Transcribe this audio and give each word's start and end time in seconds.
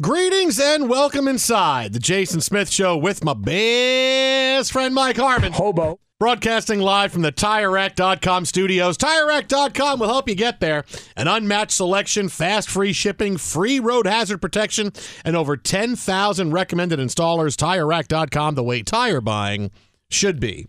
Greetings 0.00 0.60
and 0.60 0.88
welcome 0.88 1.26
inside 1.26 1.92
the 1.92 1.98
Jason 1.98 2.40
Smith 2.40 2.70
Show 2.70 2.96
with 2.96 3.24
my 3.24 3.34
best 3.34 4.70
friend 4.70 4.94
Mike 4.94 5.16
Harmon. 5.16 5.52
Hobo. 5.52 5.98
Broadcasting 6.20 6.78
live 6.78 7.10
from 7.10 7.22
the 7.22 7.32
TireRack.com 7.32 8.44
studios. 8.44 8.96
TireRack.com 8.96 9.98
will 9.98 10.06
help 10.06 10.28
you 10.28 10.36
get 10.36 10.60
there. 10.60 10.84
An 11.16 11.26
unmatched 11.26 11.72
selection, 11.72 12.28
fast 12.28 12.70
free 12.70 12.92
shipping, 12.92 13.36
free 13.38 13.80
road 13.80 14.06
hazard 14.06 14.38
protection, 14.38 14.92
and 15.24 15.34
over 15.34 15.56
10,000 15.56 16.52
recommended 16.52 17.00
installers. 17.00 17.56
TireRack.com, 17.56 18.54
the 18.54 18.62
way 18.62 18.84
tire 18.84 19.20
buying 19.20 19.72
should 20.08 20.38
be. 20.38 20.68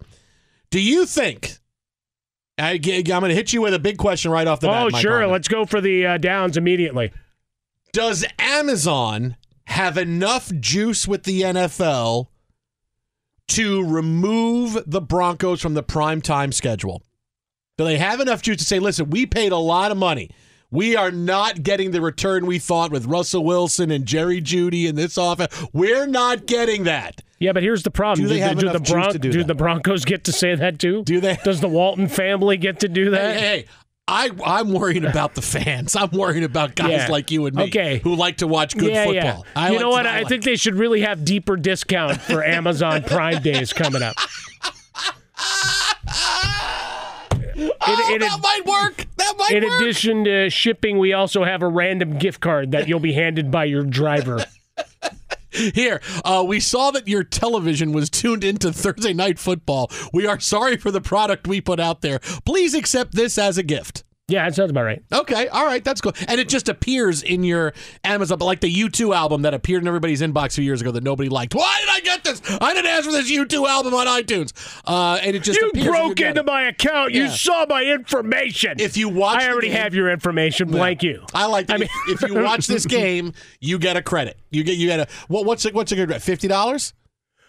Do 0.71 0.81
you 0.81 1.05
think? 1.05 1.59
I, 2.57 2.71
am 2.83 3.03
going 3.03 3.29
to 3.29 3.35
hit 3.35 3.53
you 3.53 3.61
with 3.61 3.75
a 3.75 3.79
big 3.79 3.99
question 3.99 4.31
right 4.31 4.47
off 4.47 4.59
the 4.59 4.69
bat. 4.69 4.89
Oh, 4.91 4.97
sure. 4.97 5.27
Let's 5.27 5.47
go 5.47 5.67
for 5.67 5.81
the 5.81 6.07
uh, 6.07 6.17
downs 6.17 6.57
immediately. 6.57 7.11
Does 7.91 8.25
Amazon 8.37 9.35
have 9.65 9.97
enough 9.97 10.51
juice 10.59 11.07
with 11.07 11.23
the 11.23 11.41
NFL 11.41 12.27
to 13.49 13.83
remove 13.83 14.77
the 14.85 15.01
Broncos 15.01 15.61
from 15.61 15.73
the 15.73 15.83
prime 15.83 16.21
time 16.21 16.51
schedule? 16.51 17.01
Do 17.77 17.85
they 17.85 17.97
have 17.97 18.19
enough 18.19 18.41
juice 18.41 18.57
to 18.57 18.65
say, 18.65 18.79
listen, 18.79 19.09
we 19.09 19.25
paid 19.25 19.51
a 19.51 19.57
lot 19.57 19.91
of 19.91 19.97
money. 19.97 20.29
We 20.71 20.95
are 20.95 21.11
not 21.11 21.63
getting 21.63 21.91
the 21.91 22.01
return 22.01 22.45
we 22.45 22.59
thought 22.59 22.91
with 22.91 23.05
Russell 23.05 23.43
Wilson 23.43 23.89
and 23.89 24.05
Jerry 24.05 24.39
Jeudy 24.39 24.85
in 24.87 24.95
this 24.95 25.17
offense. 25.17 25.51
We're 25.73 26.05
not 26.05 26.45
getting 26.45 26.83
that. 26.83 27.23
Yeah, 27.39 27.53
but 27.53 27.63
here's 27.63 27.83
the 27.83 27.89
problem. 27.89 28.27
Do, 28.27 28.33
they 28.33 28.39
have 28.39 28.59
do, 28.59 28.69
the 28.69 28.79
Bron- 28.79 29.13
to 29.13 29.19
do, 29.19 29.31
do 29.31 29.43
the 29.43 29.55
Broncos 29.55 30.05
get 30.05 30.25
to 30.25 30.31
say 30.31 30.53
that 30.53 30.77
too? 30.77 31.03
Do 31.03 31.21
they? 31.21 31.39
Does 31.43 31.61
the 31.61 31.69
Walton 31.69 32.07
family 32.07 32.57
get 32.57 32.81
to 32.81 32.89
do 32.89 33.11
that? 33.11 33.37
Hey, 33.37 33.39
hey, 33.39 33.65
I, 34.11 34.29
I'm 34.43 34.73
worried 34.73 35.05
about 35.05 35.35
the 35.35 35.41
fans. 35.41 35.95
I'm 35.95 36.09
worried 36.11 36.43
about 36.43 36.73
guys 36.75 36.89
Yeah. 36.91 37.07
like 37.09 37.29
you 37.31 37.45
and 37.45 37.55
me 37.55 37.63
Okay. 37.65 37.99
who 37.99 38.15
like 38.15 38.37
to 38.37 38.47
watch 38.47 38.75
good 38.75 38.91
yeah, 38.91 39.05
football. 39.05 39.45
yeah. 39.55 39.67
You 39.67 39.73
like 39.73 39.79
know 39.81 39.89
what? 39.89 40.07
I, 40.07 40.19
like- 40.19 40.27
think 40.27 40.43
they 40.43 40.55
should 40.55 40.75
really 40.75 41.01
have 41.01 41.23
deeper 41.23 41.55
discount 41.55 42.19
for 42.21 42.43
Amazon 42.57 43.03
Prime 43.03 43.41
Days 43.43 43.71
coming 43.71 44.01
up. 44.01 44.15
Oh, 47.81 48.13
in- 48.13 48.21
that 48.21 48.39
might 48.41 48.65
work. 48.65 49.05
That 49.17 49.33
might 49.37 49.51
In 49.51 49.63
work. 49.63 49.81
addition 49.81 50.23
to 50.25 50.49
shipping, 50.49 50.97
we 50.97 51.13
also 51.13 51.43
have 51.43 51.61
a 51.61 51.67
random 51.67 52.17
gift 52.17 52.39
card 52.41 52.71
that 52.71 52.87
you'll 52.87 52.99
be 52.99 53.13
handed 53.13 53.51
by 53.51 53.65
your 53.65 53.83
driver. 53.83 54.43
Here, 55.59 56.01
uh, 56.23 56.43
we 56.47 56.59
saw 56.59 56.91
that 56.91 57.07
your 57.07 57.23
television 57.23 57.91
was 57.91 58.09
tuned 58.09 58.43
into 58.43 58.71
Thursday 58.71 59.13
Night 59.13 59.39
Football. 59.39 59.91
We 60.13 60.25
are 60.25 60.39
sorry 60.39 60.77
for 60.77 60.89
the 60.89 61.01
product 61.01 61.47
we 61.47 61.59
put 61.59 61.79
out 61.79 62.01
there. 62.01 62.19
Please 62.45 62.73
accept 62.73 63.13
this 63.13 63.37
as 63.37 63.57
a 63.57 63.63
gift. 63.63 64.03
Yeah, 64.29 64.45
that 64.45 64.55
sounds 64.55 64.71
about 64.71 64.83
right. 64.83 65.03
Okay, 65.11 65.47
all 65.47 65.65
right, 65.65 65.83
that's 65.83 66.01
cool. 66.01 66.13
And 66.27 66.39
it 66.39 66.47
just 66.49 66.69
appears 66.69 67.23
in 67.23 67.43
your 67.43 67.73
Amazon, 68.03 68.37
but 68.37 68.45
like 68.45 68.59
the 68.61 68.73
U2 68.73 69.15
album 69.15 69.41
that 69.41 69.53
appeared 69.53 69.81
in 69.81 69.87
everybody's 69.87 70.21
inbox 70.21 70.47
a 70.47 70.55
few 70.55 70.63
years 70.63 70.81
ago 70.81 70.91
that 70.91 71.03
nobody 71.03 71.29
liked. 71.29 71.55
Why 71.55 71.77
did 71.81 71.89
I 71.89 71.99
get 72.01 72.23
this? 72.23 72.41
I 72.61 72.73
didn't 72.73 72.87
ask 72.91 73.05
for 73.05 73.11
this 73.11 73.29
U2 73.31 73.67
album 73.67 73.93
on 73.93 74.07
iTunes. 74.07 74.53
Uh, 74.85 75.19
and 75.23 75.35
it 75.35 75.43
just 75.43 75.59
you 75.59 75.83
broke 75.83 76.19
into 76.21 76.43
my 76.43 76.63
account. 76.63 77.11
You 77.13 77.27
saw 77.29 77.65
my 77.67 77.83
information. 77.83 78.79
If 78.79 78.95
you 78.97 79.09
watch, 79.09 79.41
I 79.41 79.49
already 79.51 79.69
game- 79.69 79.77
have 79.77 79.93
your 79.93 80.09
information. 80.09 80.69
Blank 80.69 81.03
you. 81.03 81.25
I 81.33 81.45
like. 81.45 81.67
That. 81.67 81.73
I 81.73 81.77
mean- 81.79 81.89
if, 82.07 82.23
if 82.23 82.29
you 82.29 82.35
watch 82.35 82.67
this 82.67 82.85
game, 82.85 83.33
you 83.59 83.79
get 83.79 83.97
a 83.97 84.01
credit. 84.01 84.37
You 84.51 84.63
get 84.63 84.77
you 84.77 84.87
get 84.87 84.99
a 84.99 85.07
what, 85.27 85.45
what's 85.45 85.65
a, 85.65 85.71
what's 85.71 85.91
a 85.91 85.95
good 85.95 86.21
fifty 86.21 86.47
dollars, 86.47 86.93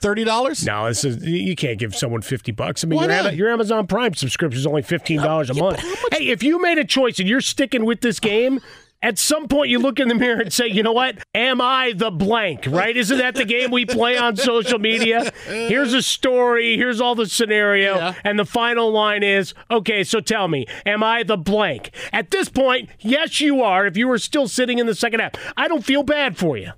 thirty 0.01 0.25
dollars? 0.25 0.65
No, 0.65 0.87
this 0.89 1.05
is 1.05 1.25
you 1.25 1.57
can't 1.57 1.79
give 1.79 1.95
someone 1.95 2.23
fifty 2.23 2.53
bucks. 2.53 2.85
I 2.85 2.89
mean, 2.89 3.01
your? 3.03 3.31
Your 3.33 3.51
Amazon 3.51 3.87
Prime 3.87 4.15
subscription 4.15 4.59
is 4.59 4.67
only 4.67 4.83
fifteen 4.83 5.21
dollars 5.21 5.51
a 5.51 5.55
month. 5.55 5.81
Hey, 6.13 6.29
if 6.29 6.43
you 6.43 6.61
made 6.61 6.79
a 6.79 6.85
choice 6.85 7.19
and 7.19 7.29
you're 7.29 7.41
sticking 7.41 7.85
with 7.85 8.01
this 8.01 8.21
game. 8.21 8.61
At 9.03 9.19
some 9.19 9.49
point, 9.49 9.71
you 9.71 9.79
look 9.79 9.99
in 9.99 10.09
the 10.09 10.15
mirror 10.15 10.43
and 10.43 10.53
say, 10.53 10.67
"You 10.67 10.83
know 10.83 10.93
what? 10.93 11.17
Am 11.35 11.59
I 11.63 11.95
the 11.97 12.11
blank?" 12.11 12.67
Right? 12.69 12.95
Isn't 12.95 13.17
that 13.17 13.35
the 13.35 13.47
game 13.47 13.71
we 13.71 13.87
play 13.87 14.19
on 14.19 14.37
social 14.37 14.79
media? 14.79 15.33
Here's 15.47 15.95
a 15.95 16.03
story. 16.03 16.77
Here's 16.77 17.01
all 17.01 17.15
the 17.15 17.25
scenario, 17.25 17.97
Yeah. 17.97 18.15
and 18.25 18.39
the 18.39 18.45
final 18.45 18.93
line 18.93 19.23
is, 19.23 19.55
"Okay, 19.71 20.05
so 20.05 20.21
tell 20.21 20.49
me, 20.49 20.67
am 20.85 21.03
I 21.03 21.23
the 21.23 21.39
blank?" 21.39 21.93
At 22.13 22.31
this 22.31 22.51
point, 22.51 22.91
yes, 22.99 23.41
you 23.41 23.63
are. 23.63 23.87
If 23.87 23.97
you 23.97 24.07
were 24.07 24.19
still 24.19 24.49
sitting 24.49 24.79
in 24.79 24.85
the 24.85 24.95
second 24.95 25.21
half, 25.21 25.33
I 25.57 25.67
don't 25.67 25.83
feel 25.83 26.03
bad 26.03 26.37
for 26.37 26.59
you. 26.59 26.73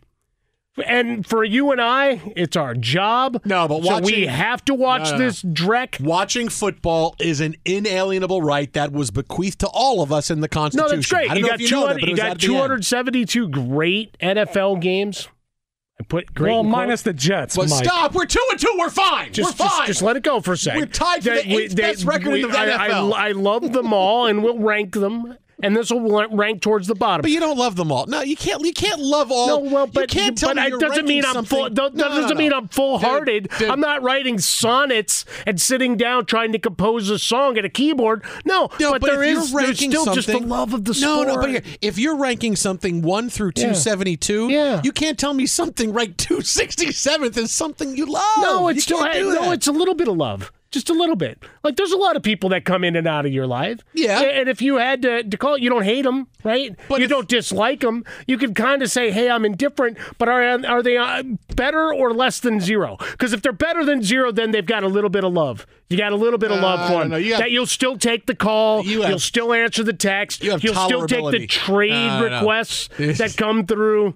And 0.87 1.27
for 1.27 1.45
you 1.45 1.71
and 1.71 1.81
I, 1.83 2.33
it's 2.35 2.57
our 2.57 2.75
job. 2.75 3.43
No, 3.45 3.69
but 3.69 3.85
so 3.85 4.01
we 4.01 4.25
have 4.27 4.65
to 4.65 4.75
watch 4.75 5.05
No, 5.05 5.11
no, 5.11 5.19
no. 5.19 5.25
this 5.27 5.43
dreck. 5.43 6.01
Watching 6.01 6.49
football 6.49 7.15
is 7.19 7.41
an 7.43 7.57
inalienable 7.67 8.41
right 8.41 8.73
that 8.73 8.91
was 8.91 9.11
bequeathed 9.11 9.59
to 9.61 9.67
all 9.69 10.03
of 10.03 10.11
us 10.13 10.31
in 10.31 10.41
the 10.41 10.49
Constitution. 10.49 10.87
No, 10.89 10.95
Constitution. 10.97 11.19
that's 11.19 11.29
great. 11.29 11.31
I 11.31 11.35
don't 11.35 11.37
You 11.37 11.43
know 11.43 11.49
got, 11.49 11.61
if 11.61 11.71
you 11.71 11.77
know 11.77 11.87
that, 11.89 11.95
but 11.95 12.03
it 12.05 12.09
you 12.09 12.17
got 12.17 12.31
at 12.31 12.39
the 12.41 12.47
end. 12.47 12.55
272 12.55 13.49
great 13.51 14.17
NFL 14.21 14.81
games. 14.81 15.29
I 16.01 16.05
put 16.05 16.33
great. 16.33 16.51
well, 16.51 16.61
in 16.61 16.67
quotes. 16.67 16.73
minus 16.77 17.03
the 17.03 17.13
Jets, 17.13 17.55
But 17.55 17.69
Mike. 17.69 17.85
stop. 17.85 18.15
We're 18.15 18.25
two 18.25 18.43
and 18.51 18.59
two. 18.59 18.75
We're 18.79 18.89
fine. 18.89 19.31
Just, 19.33 19.61
we're 19.61 19.69
fine. 19.69 19.87
just 19.87 20.01
let 20.01 20.17
it 20.17 20.23
go 20.23 20.41
for 20.41 20.55
a 20.55 20.57
second. 20.57 20.81
We're 20.81 20.87
tied 20.87 21.23
for 21.23 21.31
the 21.35 21.43
They- 21.43 21.55
we- 21.55 21.63
eighth 21.65 21.75
they- 21.77 21.83
best 21.83 22.05
record 22.07 22.35
in 22.35 22.49
the 22.51 22.59
I, 22.59 22.89
NFL. 22.89 23.13
I, 23.15 23.29
I 23.29 23.33
love 23.33 23.73
them 23.75 23.93
all, 23.93 24.27
and 24.27 24.43
we'll 24.43 24.59
rank 24.59 24.95
them. 24.95 25.37
And 25.63 25.77
this 25.77 25.91
will 25.91 26.27
rank 26.31 26.61
towards 26.61 26.87
the 26.89 26.95
bottom. 26.95 27.23
But 27.23 27.31
you 27.31 27.39
don't 27.41 27.57
love 27.57 27.77
them 27.77 27.93
all. 27.93 28.07
No, 28.07 28.21
you 28.23 28.37
can't. 28.37 28.65
You 28.65 28.73
can't 28.73 29.01
love 29.01 29.31
all. 29.31 29.47
No, 29.47 29.59
well, 29.71 29.87
but 29.87 30.13
you 30.13 30.21
can't 30.21 30.37
tell 30.37 30.51
but 30.55 30.57
me 30.57 30.63
it 30.77 30.81
doesn't 30.81 31.07
mean 31.07 31.25
I'm 31.25 31.45
full. 31.45 31.71
That 31.71 31.75
No, 31.95 32.09
no, 32.09 32.09
doesn't 32.21 32.31
no. 32.31 32.35
mean 32.43 32.53
I'm 32.53 32.69
full-hearted. 32.69 33.49
Dude, 33.49 33.59
dude. 33.59 33.69
I'm 33.71 33.81
not 33.81 34.03
writing 34.03 34.39
sonnets 34.39 35.25
and 35.47 35.61
sitting 35.61 35.97
down 35.97 36.27
trying 36.27 36.53
to 36.53 36.59
compose 36.59 37.09
a 37.11 37.19
song 37.19 37.57
at 37.59 37.65
a 37.65 37.69
keyboard. 37.69 38.25
No, 38.45 38.71
No, 38.81 38.93
but, 38.93 39.01
but 39.03 39.07
there 39.13 39.25
you're 39.25 39.35
there's 39.45 39.79
still 39.79 40.13
just 40.15 40.29
the 40.29 40.39
love 40.39 40.75
of 40.75 40.85
the 40.85 40.93
No, 41.01 41.23
sport. 41.23 41.29
no, 41.29 41.37
but 41.61 41.65
if 41.81 41.99
you're 41.99 42.17
ranking 42.17 42.57
something 42.57 43.03
one 43.03 43.31
through 43.31 43.53
two 43.53 43.75
seventy 43.75 44.17
two, 44.17 44.49
Yeah. 44.49 44.81
you 44.83 44.93
can't 44.93 45.19
tell 45.19 45.35
me 45.35 45.47
something 45.47 45.93
ranked 45.93 46.19
two 46.19 46.41
sixty 46.43 46.91
seventh 46.93 47.37
is 47.37 47.53
something 47.53 47.97
you 47.97 48.07
love. 48.07 48.23
No, 48.39 48.69
it's 48.69 48.83
still 48.83 48.99
no, 49.05 49.33
that. 49.33 49.53
it's 49.55 49.67
a 49.69 49.73
little 49.73 49.95
bit 49.95 50.09
of 50.09 50.17
love. 50.17 50.51
Just 50.73 50.89
a 50.91 50.95
little 50.95 51.17
bit. 51.17 51.39
Like 51.63 51.77
there's 51.77 51.93
a 51.93 51.97
lot 51.99 52.17
of 52.17 52.23
people 52.23 52.49
that 52.51 52.65
come 52.65 52.83
in 52.83 52.97
and 52.97 53.07
out 53.07 53.27
of 53.27 53.33
your 53.33 53.47
life. 53.47 53.81
Yeah. 53.95 54.21
And 54.23 54.49
if 54.49 54.61
you 54.63 54.77
had 54.77 55.03
to, 55.03 55.23
to 55.23 55.37
call 55.37 55.59
you 55.59 55.69
don't 55.71 55.85
hate 55.85 56.03
them, 56.03 56.27
right? 56.43 56.75
But 56.89 56.99
you 57.01 57.05
if- 57.05 57.11
don't 57.11 57.29
dislike 57.29 57.81
them. 57.81 58.05
You 58.27 58.39
can 58.39 58.55
kind 58.55 58.83
of 58.83 58.91
say, 58.91 59.11
"Hey, 59.11 59.29
I'm 59.31 59.45
indifferent," 59.45 59.99
but 60.19 60.29
are 60.29 60.43
are 60.67 60.83
they 60.83 60.97
uh, 60.97 61.23
better 61.55 61.93
or 61.93 62.13
less 62.15 62.41
than 62.41 62.59
zero? 62.59 62.97
Because 63.13 63.33
if 63.33 63.43
they're 63.43 63.53
better 63.53 63.85
than 63.85 64.03
zero, 64.03 64.33
then 64.33 64.51
they've 64.51 64.65
got 64.67 64.83
a 64.83 64.89
little 64.89 65.11
bit 65.11 65.25
of 65.25 65.33
love. 65.33 65.67
You 65.91 65.99
got 65.99 66.13
a 66.13 66.17
little 66.17 66.39
bit 66.39 66.51
of 66.51 66.59
Uh, 66.59 66.63
love 66.63 66.89
for 66.91 67.01
them. 67.01 67.11
know. 67.11 67.17
You 67.19 67.33
have- 67.35 67.41
that 67.43 67.51
you'll 67.51 67.67
still 67.67 67.99
take 67.99 68.25
the 68.27 68.35
call. 68.35 68.83
You 68.85 69.01
will 69.01 69.19
still 69.19 69.53
answer 69.53 69.85
the 69.85 69.93
text. 69.93 70.43
you 70.43 70.53
will 70.53 70.59
still 70.59 71.07
take 71.07 71.31
the 71.33 71.47
trade 71.47 71.91
no. 71.91 72.25
requests 72.25 72.89
that 72.97 73.35
come 73.39 73.67
through. 73.67 74.15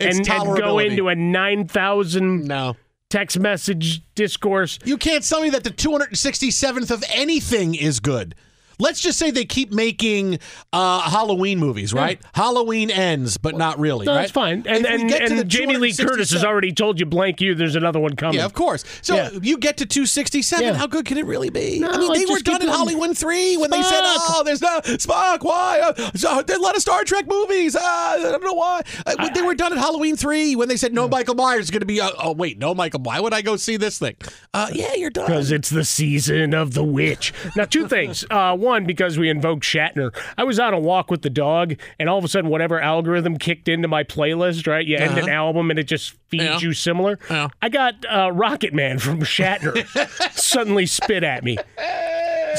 It's 0.00 0.16
And, 0.18 0.28
and 0.30 0.56
go 0.58 0.78
into 0.78 1.08
a 1.08 1.14
nine 1.14 1.66
thousand 1.68 2.44
no. 2.44 2.76
Text 3.10 3.38
message 3.38 4.02
discourse. 4.14 4.78
You 4.84 4.98
can't 4.98 5.26
tell 5.26 5.40
me 5.40 5.50
that 5.50 5.64
the 5.64 5.70
267th 5.70 6.90
of 6.90 7.02
anything 7.12 7.74
is 7.74 8.00
good. 8.00 8.34
Let's 8.78 9.00
just 9.00 9.18
say 9.18 9.30
they 9.30 9.44
keep 9.44 9.72
making 9.72 10.38
uh, 10.72 11.00
Halloween 11.10 11.58
movies, 11.58 11.92
right? 11.92 12.20
Halloween 12.34 12.90
ends, 12.90 13.36
but 13.36 13.56
not 13.56 13.78
really. 13.78 14.06
No, 14.06 14.14
right? 14.14 14.20
that's 14.22 14.32
fine. 14.32 14.64
And 14.66 14.86
and, 14.86 15.10
and 15.12 15.48
Jamie 15.48 15.76
Lee 15.76 15.92
Curtis 15.92 16.30
has 16.32 16.44
already 16.44 16.72
told 16.72 17.00
you, 17.00 17.06
blank 17.06 17.40
you, 17.40 17.54
there's 17.54 17.76
another 17.76 17.98
one 18.00 18.14
coming. 18.16 18.36
Yeah, 18.36 18.44
of 18.46 18.54
course. 18.54 18.84
So 19.02 19.16
Yeah. 19.16 19.30
you 19.42 19.58
get 19.58 19.78
to 19.78 19.86
267. 19.86 20.64
Yeah. 20.64 20.74
How 20.74 20.86
good 20.86 21.04
can 21.04 21.18
it 21.18 21.26
really 21.26 21.50
be? 21.50 21.80
No, 21.80 21.90
I 21.90 21.98
mean, 21.98 22.12
they 22.12 22.32
were 22.32 22.40
done 22.40 22.62
in. 22.62 22.68
Hollywood 22.68 23.16
3 23.16 23.56
when 23.56 23.70
they 23.70 23.82
said, 23.82 24.00
oh, 24.02 24.42
there's 24.44 24.62
no 24.62 24.80
Spock. 24.82 25.42
Why? 25.42 25.80
Uh, 25.80 25.92
there's 25.92 26.24
a 26.24 26.60
lot 26.62 26.76
of 26.76 26.82
Star 26.82 27.02
Trek 27.04 27.26
movies. 27.26 27.74
Uh, 27.74 27.80
I 27.82 28.18
don't 28.20 28.42
know 28.42 28.52
why. 28.52 28.82
Uh, 29.06 29.28
they 29.30 29.42
were 29.42 29.54
done 29.54 29.72
at 29.72 29.78
Halloween 29.78 30.16
3 30.16 30.54
when 30.56 30.68
they 30.68 30.76
said, 30.76 30.92
no, 30.92 31.08
Michael 31.08 31.34
Myers 31.34 31.64
is 31.64 31.70
going 31.70 31.80
to 31.80 31.86
be. 31.86 32.00
Uh, 32.00 32.10
oh, 32.22 32.32
wait, 32.32 32.58
no, 32.58 32.74
Michael. 32.74 33.00
Why 33.02 33.18
would 33.20 33.34
I 33.34 33.42
go 33.42 33.56
see 33.56 33.76
this 33.76 33.98
thing? 33.98 34.16
Uh, 34.54 34.68
yeah, 34.72 34.94
you're 34.94 35.10
done. 35.10 35.26
Because 35.26 35.50
it's 35.50 35.70
the 35.70 35.84
season 35.84 36.54
of 36.54 36.74
the 36.74 36.84
witch. 36.84 37.32
Now, 37.56 37.64
two 37.64 37.88
things. 37.88 38.24
Uh, 38.30 38.54
one, 38.68 38.84
because 38.84 39.18
we 39.18 39.28
invoked 39.28 39.64
Shatner. 39.64 40.14
I 40.36 40.44
was 40.44 40.60
on 40.60 40.72
a 40.74 40.78
walk 40.78 41.10
with 41.10 41.22
the 41.22 41.30
dog, 41.30 41.74
and 41.98 42.08
all 42.08 42.18
of 42.18 42.24
a 42.24 42.28
sudden, 42.28 42.48
whatever 42.50 42.80
algorithm 42.80 43.36
kicked 43.38 43.68
into 43.68 43.88
my 43.88 44.04
playlist, 44.04 44.66
right? 44.68 44.86
You 44.86 44.96
end 44.96 45.18
an 45.18 45.24
Uh-huh. 45.24 45.30
album, 45.32 45.70
and 45.70 45.78
it 45.78 45.84
just 45.84 46.14
feeds 46.28 46.44
Yeah. 46.44 46.58
you 46.60 46.72
similar. 46.72 47.18
Yeah. 47.30 47.48
I 47.60 47.68
got 47.68 47.94
uh, 48.08 48.30
Rocket 48.32 48.72
Man 48.72 48.98
from 49.00 49.20
Shatner 49.20 49.84
suddenly 50.38 50.86
spit 50.86 51.24
at 51.24 51.42
me. 51.42 51.56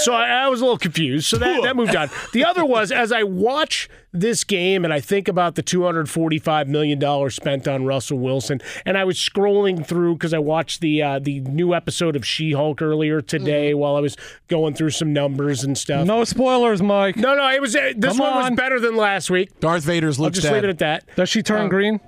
So 0.04 0.14
I, 0.14 0.28
I 0.28 0.48
was 0.48 0.62
a 0.62 0.64
little 0.66 0.78
confused. 0.78 1.28
So 1.28 1.38
that, 1.38 1.62
that 1.64 1.76
moved 1.76 1.96
on. 1.96 2.10
The 2.34 2.46
other 2.46 2.66
was 2.76 2.92
as 2.92 3.12
I 3.12 3.24
watch 3.24 3.90
this 4.12 4.44
game 4.44 4.84
and 4.86 4.94
I 4.94 5.00
think 5.00 5.28
about 5.28 5.56
the 5.56 5.62
$245 5.64 6.68
million 6.68 7.30
spent 7.30 7.68
on 7.68 7.86
Russell 7.86 8.18
Wilson, 8.20 8.60
and 8.86 8.98
I 8.98 9.04
was 9.04 9.18
scrolling 9.18 9.86
through 9.86 10.16
because 10.16 10.34
I 10.34 10.40
watched 10.40 10.82
the 10.82 11.04
uh, 11.04 11.20
the 11.20 11.42
new 11.42 11.74
episode 11.76 12.16
of 12.16 12.26
She 12.26 12.54
Hulk 12.54 12.82
earlier 12.82 13.22
today 13.22 13.74
while 13.74 13.96
I 13.96 14.00
was 14.00 14.16
going 14.48 14.74
through 14.74 14.90
some 14.92 15.14
numbers 15.14 15.64
and 15.64 15.78
stuff. 15.78 16.08
No 16.08 16.24
spoilers, 16.24 16.82
Mike. 16.82 17.18
no, 17.18 17.36
no, 17.36 17.50
it 17.52 17.62
was 17.62 17.76
uh, 17.76 17.94
this 17.96 18.18
Come 18.18 18.20
one 18.36 18.52
was 18.52 18.58
better 18.58 18.80
than 18.80 18.96
last 18.96 19.30
week. 19.30 19.60
Darth 19.60 19.84
Vader's 19.84 20.20
I'll 20.20 20.30
just 20.32 20.48
dad. 20.48 20.54
leave 20.56 20.64
it 20.64 20.70
at 20.70 20.80
that. 20.80 21.04
Does 21.16 21.30
she 21.30 21.44
turn 21.44 21.66
Uh, 21.66 21.70
green? 21.70 22.00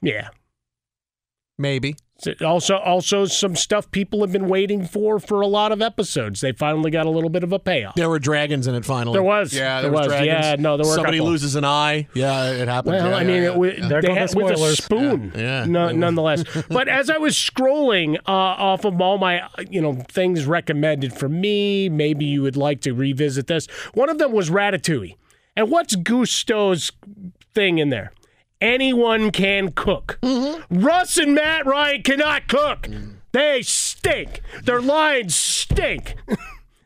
Yeah. 0.00 0.28
Maybe. 1.58 1.96
So 2.20 2.32
Also, 2.44 2.76
also 2.76 3.26
some 3.26 3.54
stuff 3.54 3.88
people 3.92 4.22
have 4.22 4.32
been 4.32 4.48
waiting 4.48 4.84
for 4.84 5.20
for 5.20 5.40
a 5.40 5.46
lot 5.46 5.70
of 5.70 5.80
episodes. 5.80 6.40
They 6.40 6.50
finally 6.50 6.90
got 6.90 7.06
a 7.06 7.10
little 7.10 7.30
bit 7.30 7.44
of 7.44 7.52
a 7.52 7.60
payoff. 7.60 7.94
There 7.94 8.08
were 8.08 8.18
dragons 8.18 8.66
in 8.66 8.74
it 8.74 8.84
finally. 8.84 9.12
There 9.14 9.22
was. 9.22 9.52
Yeah, 9.54 9.80
There 9.82 9.90
there, 9.90 9.98
was. 10.00 10.06
dragons. 10.08 10.26
Yeah, 10.26 10.56
no, 10.58 10.76
there 10.76 10.84
were 10.84 10.94
Somebody 10.96 11.18
couple. 11.18 11.30
loses 11.30 11.54
an 11.54 11.64
eye. 11.64 12.08
Yeah, 12.14 12.50
it 12.50 12.66
happened. 12.66 12.96
Well, 12.96 13.10
Yeah, 13.10 13.16
I 13.16 13.22
mean, 13.24 13.42
yeah, 13.44 13.50
it, 13.52 13.56
wa- 13.56 13.66
yeah. 13.66 13.86
There 13.88 14.02
they 14.02 14.08
go 14.08 14.14
the 14.14 14.20
had, 14.20 14.34
with 14.34 14.50
a 14.58 14.76
spoon, 14.76 15.32
Yeah, 15.36 15.40
yeah. 15.60 15.64
no- 15.66 15.92
nonetheless. 15.92 16.42
but 16.68 16.88
as 16.88 17.08
I 17.08 17.18
was 17.18 17.36
scrolling 17.36 18.16
uh, 18.26 18.32
off 18.32 18.84
of 18.84 19.00
all 19.00 19.18
my, 19.18 19.48
you 19.70 19.80
know, 19.80 19.94
things 20.08 20.44
recommended 20.44 21.12
for 21.12 21.28
me, 21.28 21.88
maybe 21.88 22.24
you 22.24 22.42
would 22.42 22.56
like 22.56 22.80
to 22.80 22.94
revisit 22.94 23.46
this. 23.46 23.66
One 23.94 24.08
of 24.08 24.18
them 24.18 24.32
was 24.32 24.50
Ratatouille, 24.50 25.14
and 25.54 25.70
what's 25.70 25.94
Gusteau's 25.94 26.90
thing 27.54 27.78
in 27.78 27.90
there? 27.90 28.10
Anyone 28.60 29.30
can 29.30 29.72
cook. 29.72 30.18
Mm-hmm. 30.22 30.80
Russ 30.80 31.16
and 31.16 31.34
Matt 31.34 31.64
Ryan 31.66 32.02
cannot 32.02 32.48
cook. 32.48 32.82
Mm. 32.82 33.14
They 33.32 33.62
stink. 33.62 34.40
Their 34.64 34.80
lines 34.82 35.34
stink. 35.36 36.14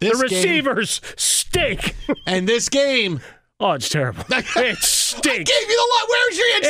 The 0.01 0.11
game- 0.11 0.21
receivers 0.21 1.01
stink. 1.17 1.95
and 2.27 2.49
this 2.49 2.69
game. 2.69 3.21
oh, 3.61 3.71
it's 3.75 3.89
terrible. 3.89 4.25
It 5.13 5.27
I 5.27 5.31
stinks. 5.33 5.51
gave 5.51 5.69
you 5.69 5.77
the 5.77 5.89
line. 5.95 6.09
Where's 6.09 6.39
your 6.39 6.47
it 6.47 6.65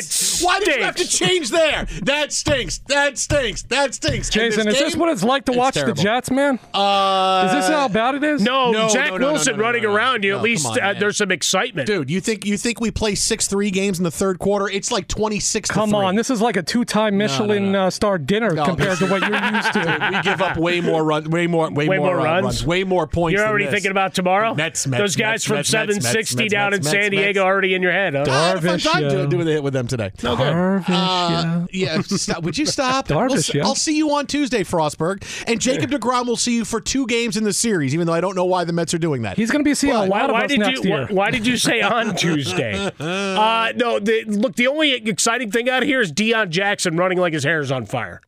It 0.00 0.04
stinks? 0.04 0.42
Why 0.42 0.58
did 0.60 0.76
you 0.76 0.82
have 0.82 0.96
to 0.96 1.08
change 1.08 1.50
there? 1.50 1.86
That 2.02 2.32
stinks. 2.32 2.78
That 2.88 3.18
stinks. 3.18 3.62
That 3.62 3.94
stinks. 3.94 4.28
And 4.28 4.34
Jason, 4.52 4.68
is 4.68 4.78
this 4.78 4.96
what 4.96 5.08
it's 5.10 5.22
like 5.24 5.44
to 5.46 5.52
It's 5.52 5.58
watch 5.58 5.74
terrible. 5.74 5.94
the 5.94 6.02
Jets, 6.02 6.30
man? 6.30 6.58
Uh, 6.74 7.44
Is 7.46 7.52
this 7.52 7.68
how 7.68 7.88
bad 7.88 8.14
it 8.16 8.24
is? 8.24 8.42
No, 8.42 8.70
No, 8.70 8.88
Zach 8.88 9.10
no, 9.10 9.16
no, 9.16 9.26
no, 9.26 9.32
Wilson 9.32 9.52
no, 9.52 9.56
no, 9.58 9.62
running 9.64 9.82
no, 9.82 9.88
no. 9.90 9.94
around 9.96 10.24
you. 10.24 10.32
No, 10.32 10.38
At 10.38 10.42
least 10.44 10.66
on, 10.66 10.80
uh, 10.80 10.94
there's 10.98 11.16
some 11.16 11.30
excitement. 11.32 11.86
Dude, 11.86 12.10
you 12.10 12.20
think 12.20 12.44
you 12.46 12.56
think 12.56 12.80
we 12.80 12.90
play 12.90 13.14
six 13.14 13.46
three 13.48 13.70
games 13.70 13.98
in 13.98 14.04
the 14.04 14.10
third 14.10 14.38
quarter? 14.38 14.68
It's 14.68 14.90
like 14.90 15.08
twenty 15.08 15.40
six. 15.40 15.70
Come 15.70 15.94
on, 15.94 16.14
this 16.14 16.30
is 16.30 16.40
like 16.40 16.56
a 16.56 16.62
two-time 16.62 17.16
Michelin 17.18 17.74
Uh, 17.74 17.90
star 17.90 18.18
dinner 18.18 18.50
No, 18.52 18.64
compared 18.64 18.98
to 18.98 19.06
what 19.06 19.22
you're 19.22 19.54
used 19.54 19.72
to. 19.72 20.10
we 20.12 20.22
give 20.22 20.40
up 20.40 20.56
way 20.56 20.80
more 20.80 21.04
run, 21.04 21.28
way 21.30 21.46
more, 21.46 21.70
way, 21.70 21.88
Way 21.88 21.98
more, 21.98 22.16
more 22.16 22.20
uh, 22.20 22.24
runs? 22.42 22.64
way 22.64 22.84
more 22.84 23.06
points. 23.06 23.32
You're 23.34 23.42
than 23.42 23.50
already 23.50 23.64
this. 23.66 23.74
thinking 23.74 23.90
about 23.90 24.14
tomorrow. 24.14 24.54
Mets, 24.54 24.86
Mets, 24.86 25.00
Those 25.00 25.16
guys 25.16 25.32
Mets, 25.32 25.44
from 25.44 25.56
Mets, 25.56 25.72
Mets, 25.72 25.90
760 26.00 26.48
down 26.48 26.74
in 26.74 26.82
San 26.82 27.10
Diego 27.10 27.40
Mets. 27.40 27.44
already 27.46 27.74
in 27.74 27.82
your 27.82 27.87
head. 27.90 28.14
Huh? 28.14 28.24
I 28.28 28.48
had 28.48 28.56
a 28.56 28.60
fun 28.60 28.78
Darvish, 28.78 28.92
time 28.92 29.02
yeah. 29.02 29.08
doing, 29.08 29.28
doing 29.28 29.48
it 29.48 29.62
with 29.62 29.72
them 29.72 29.86
today. 29.86 30.10
Darvish, 30.18 30.84
Uh, 30.88 31.66
yeah, 31.70 32.00
stop. 32.02 32.42
Would 32.44 32.56
you 32.58 32.66
stop? 32.66 33.08
Darvish, 33.08 33.28
We'll 33.30 33.38
s- 33.38 33.54
yeah. 33.54 33.64
I'll 33.64 33.74
see 33.74 33.96
you 33.96 34.10
on 34.12 34.26
Tuesday, 34.26 34.64
Frostberg. 34.64 35.22
And 35.48 35.60
Jacob 35.60 35.90
DeGrom 35.90 36.26
will 36.26 36.36
see 36.36 36.54
you 36.56 36.64
for 36.64 36.80
two 36.80 37.06
games 37.06 37.36
in 37.36 37.44
the 37.44 37.52
series, 37.52 37.94
even 37.94 38.06
though 38.06 38.12
I 38.12 38.20
don't 38.20 38.34
know 38.36 38.44
why 38.44 38.64
the 38.64 38.72
Mets 38.72 38.94
are 38.94 38.98
doing 38.98 39.22
that. 39.22 39.36
He's 39.36 39.50
going 39.50 39.64
to 39.64 39.68
be 39.68 39.74
seeing 39.74 39.94
a 39.94 40.06
Why- 40.06 40.20
lot 40.20 40.30
of 40.30 40.34
why 40.34 40.44
us 40.44 40.50
did 40.50 40.60
next 40.60 40.84
you? 40.84 40.90
year. 40.90 41.06
Why, 41.06 41.12
why 41.14 41.30
did 41.30 41.46
you 41.46 41.56
say 41.56 41.80
on 41.82 42.14
Tuesday? 42.16 42.74
Uh, 42.98 43.72
no, 43.76 43.98
the, 43.98 44.24
look. 44.26 44.56
The 44.56 44.66
only 44.66 44.92
exciting 44.92 45.50
thing 45.50 45.68
out 45.68 45.82
here 45.82 46.00
is 46.00 46.12
Deon 46.12 46.50
Jackson 46.50 46.96
running 46.96 47.18
like 47.18 47.32
his 47.32 47.44
hair 47.44 47.60
is 47.60 47.70
on 47.72 47.86
fire. 47.86 48.20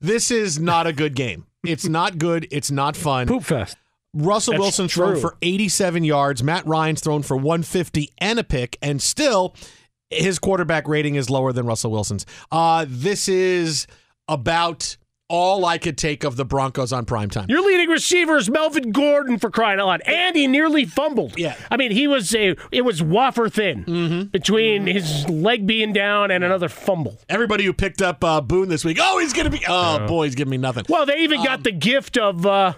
this 0.00 0.30
is 0.30 0.58
not 0.58 0.86
a 0.86 0.92
good 0.92 1.14
game. 1.14 1.46
It's 1.64 1.86
not 1.86 2.18
good. 2.18 2.48
It's 2.50 2.70
not 2.70 2.96
fun. 2.96 3.26
Poop 3.28 3.44
fest. 3.44 3.76
Russell 4.14 4.52
That's 4.52 4.60
Wilson's 4.62 4.92
thrown 4.94 5.18
for 5.20 5.36
87 5.42 6.04
yards. 6.04 6.42
Matt 6.42 6.66
Ryan's 6.66 7.00
thrown 7.00 7.22
for 7.22 7.36
150 7.36 8.10
and 8.18 8.38
a 8.38 8.44
pick, 8.44 8.76
and 8.82 9.00
still 9.00 9.54
his 10.10 10.38
quarterback 10.38 10.86
rating 10.86 11.14
is 11.14 11.30
lower 11.30 11.52
than 11.52 11.64
Russell 11.66 11.90
Wilson's. 11.90 12.26
Uh, 12.50 12.84
this 12.88 13.26
is 13.28 13.86
about 14.28 14.96
all 15.28 15.64
I 15.64 15.78
could 15.78 15.96
take 15.96 16.24
of 16.24 16.36
the 16.36 16.44
Broncos 16.44 16.92
on 16.92 17.06
primetime. 17.06 17.48
Your 17.48 17.64
leading 17.64 17.88
receiver 17.88 18.36
is 18.36 18.50
Melvin 18.50 18.92
Gordon 18.92 19.38
for 19.38 19.48
crying 19.50 19.80
out 19.80 19.86
loud, 19.86 20.02
and 20.04 20.36
he 20.36 20.46
nearly 20.46 20.84
fumbled. 20.84 21.38
Yeah. 21.38 21.56
I 21.70 21.78
mean 21.78 21.90
he 21.90 22.06
was 22.06 22.34
a 22.34 22.54
it 22.70 22.82
was 22.82 23.02
wafer 23.02 23.48
thin 23.48 24.28
between 24.30 24.86
his 24.86 25.26
leg 25.30 25.66
being 25.66 25.94
down 25.94 26.30
and 26.30 26.44
another 26.44 26.68
fumble. 26.68 27.18
Everybody 27.30 27.64
who 27.64 27.72
picked 27.72 28.02
up 28.02 28.22
uh, 28.22 28.42
Boone 28.42 28.68
this 28.68 28.84
week, 28.84 28.98
oh, 29.00 29.18
he's 29.20 29.32
going 29.32 29.50
to 29.50 29.50
be, 29.50 29.64
oh, 29.66 30.06
boy, 30.06 30.26
he's 30.26 30.34
giving 30.34 30.50
me 30.50 30.58
nothing. 30.58 30.84
Well, 30.90 31.06
they 31.06 31.20
even 31.20 31.38
Um, 31.38 31.46
got 31.46 31.64
the 31.64 31.72
gift 31.72 32.18
of 32.18 32.44
uh, 32.44 32.74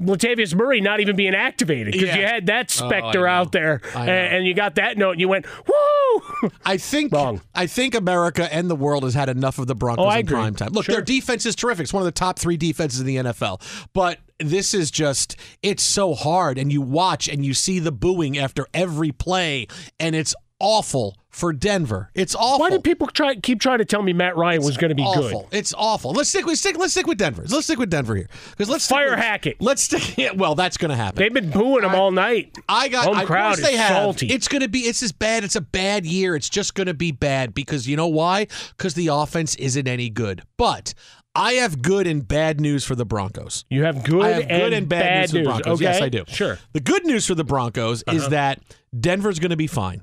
Latavius 0.00 0.54
Murray 0.54 0.80
not 0.80 1.00
even 1.00 1.16
being 1.16 1.34
activated 1.34 1.92
because 1.92 2.08
Yeah. 2.08 2.16
you 2.16 2.26
had 2.26 2.46
that 2.46 2.66
Oh, 2.80 2.86
specter 2.86 3.20
know. 3.22 3.26
out 3.30 3.52
there, 3.52 3.80
and, 3.94 4.08
and 4.10 4.46
you 4.46 4.52
got 4.54 4.74
that 4.74 4.98
note, 4.98 5.12
and 5.12 5.20
you 5.20 5.28
went, 5.28 5.46
"Woo!" 5.66 6.50
I 6.66 6.76
think 6.76 7.12
Wrong. 7.12 7.40
I 7.54 7.66
think 7.66 7.94
America 7.94 8.52
and 8.52 8.68
the 8.68 8.76
world 8.76 9.04
has 9.04 9.14
had 9.14 9.28
enough 9.30 9.58
of 9.58 9.66
the 9.68 9.74
Broncos 9.74 10.04
Oh, 10.06 10.10
in 10.10 10.18
agree. 10.18 10.34
prime 10.36 10.54
time. 10.54 10.72
Look, 10.72 10.84
Sure. 10.84 10.96
their 10.96 11.02
defense 11.04 11.46
is 11.46 11.54
terrific. 11.54 11.84
It's 11.84 11.92
one 11.92 12.02
of 12.02 12.06
the 12.06 12.12
top 12.12 12.38
three 12.38 12.56
defenses 12.56 13.00
in 13.00 13.06
the 13.06 13.16
NFL. 13.16 13.60
But 13.94 14.18
this 14.38 14.74
is 14.74 14.90
just 14.90 15.36
it's 15.62 15.82
so 15.82 16.14
hard 16.14 16.58
and 16.58 16.70
you 16.70 16.82
watch 16.82 17.26
and 17.28 17.42
you 17.44 17.54
see 17.54 17.78
the 17.78 17.92
booing 17.92 18.36
after 18.36 18.66
every 18.74 19.10
play 19.12 19.66
and 19.98 20.14
it's 20.14 20.34
awful 20.60 21.16
for 21.36 21.52
Denver. 21.52 22.10
It's 22.14 22.34
awful. 22.34 22.60
Why 22.60 22.70
did 22.70 22.82
people 22.82 23.06
try 23.08 23.34
keep 23.34 23.60
trying 23.60 23.78
to 23.78 23.84
tell 23.84 24.02
me 24.02 24.14
Matt 24.14 24.36
Ryan 24.38 24.62
was 24.62 24.78
going 24.78 24.88
to 24.88 24.94
be 24.94 25.02
awful. 25.02 25.42
good? 25.50 25.58
It's 25.58 25.74
awful. 25.76 26.12
Let's 26.12 26.30
stick 26.30 26.46
with 26.46 26.58
stick. 26.58 26.78
Let's 26.78 26.92
stick 26.92 27.06
with 27.06 27.18
Denver. 27.18 27.44
Let's 27.46 27.66
stick 27.66 27.78
with 27.78 27.90
Denver 27.90 28.16
here 28.16 28.28
because 28.52 28.70
let's 28.70 28.88
Fire 28.88 29.10
with- 29.10 29.18
Hackett. 29.18 29.60
Let's 29.60 29.82
stick. 29.82 30.02
Yeah, 30.16 30.32
well, 30.32 30.54
that's 30.54 30.78
going 30.78 30.88
to 30.90 30.96
happen. 30.96 31.18
They've 31.18 31.32
been 31.32 31.50
booing 31.50 31.84
him 31.84 31.94
all 31.94 32.10
night. 32.10 32.56
I 32.68 32.88
got. 32.88 33.04
Home 33.04 33.16
I, 33.18 33.24
crowd 33.26 33.58
is 33.58 33.68
have. 33.68 33.88
salty. 33.88 34.28
It's 34.28 34.48
going 34.48 34.62
to 34.62 34.68
be. 34.68 34.80
It's 34.80 35.00
just 35.00 35.18
bad. 35.18 35.44
It's 35.44 35.56
a 35.56 35.60
bad 35.60 36.06
year. 36.06 36.34
It's 36.36 36.48
just 36.48 36.74
going 36.74 36.86
to 36.86 36.94
be 36.94 37.12
bad 37.12 37.52
because 37.52 37.86
you 37.86 37.96
know 37.96 38.06
why? 38.06 38.46
Because 38.76 38.94
the 38.94 39.08
offense 39.08 39.54
isn't 39.56 39.86
any 39.86 40.08
good. 40.08 40.42
But 40.56 40.94
I 41.34 41.52
have 41.54 41.82
good 41.82 42.06
and 42.06 42.26
bad 42.26 42.62
news 42.62 42.84
for 42.86 42.94
the 42.94 43.04
Broncos. 43.04 43.66
You 43.68 43.82
have 43.84 44.02
good, 44.04 44.22
I 44.24 44.28
have 44.40 44.48
good 44.48 44.72
and, 44.72 44.88
bad, 44.88 45.20
news 45.20 45.30
for 45.32 45.36
the 45.38 45.44
Broncos. 45.44 45.72
Okay? 45.74 45.84
Yes, 45.84 46.00
I 46.00 46.08
do. 46.08 46.24
Sure. 46.28 46.58
The 46.72 46.80
good 46.80 47.04
news 47.04 47.26
for 47.26 47.34
the 47.34 47.44
Broncos 47.44 48.02
is 48.08 48.22
Uh-huh. 48.22 48.28
that 48.30 48.60
Denver's 48.98 49.38
going 49.38 49.50
to 49.50 49.56
be 49.56 49.66
fine. 49.66 50.02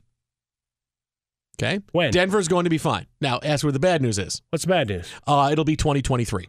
Okay. 1.62 1.82
When? 1.92 2.12
Denver's 2.12 2.48
going 2.48 2.64
to 2.64 2.70
be 2.70 2.78
fine. 2.78 3.06
Now, 3.22 3.40
ask 3.44 3.64
where 3.64 3.72
the 3.72 3.80
bad 3.80 4.02
news 4.02 4.18
is. 4.18 4.42
What's 4.50 4.64
the 4.64 4.70
bad 4.70 4.88
news? 4.90 5.12
Uh, 5.28 5.50
it'll 5.52 5.66
be 5.66 5.76
2023. 5.76 6.48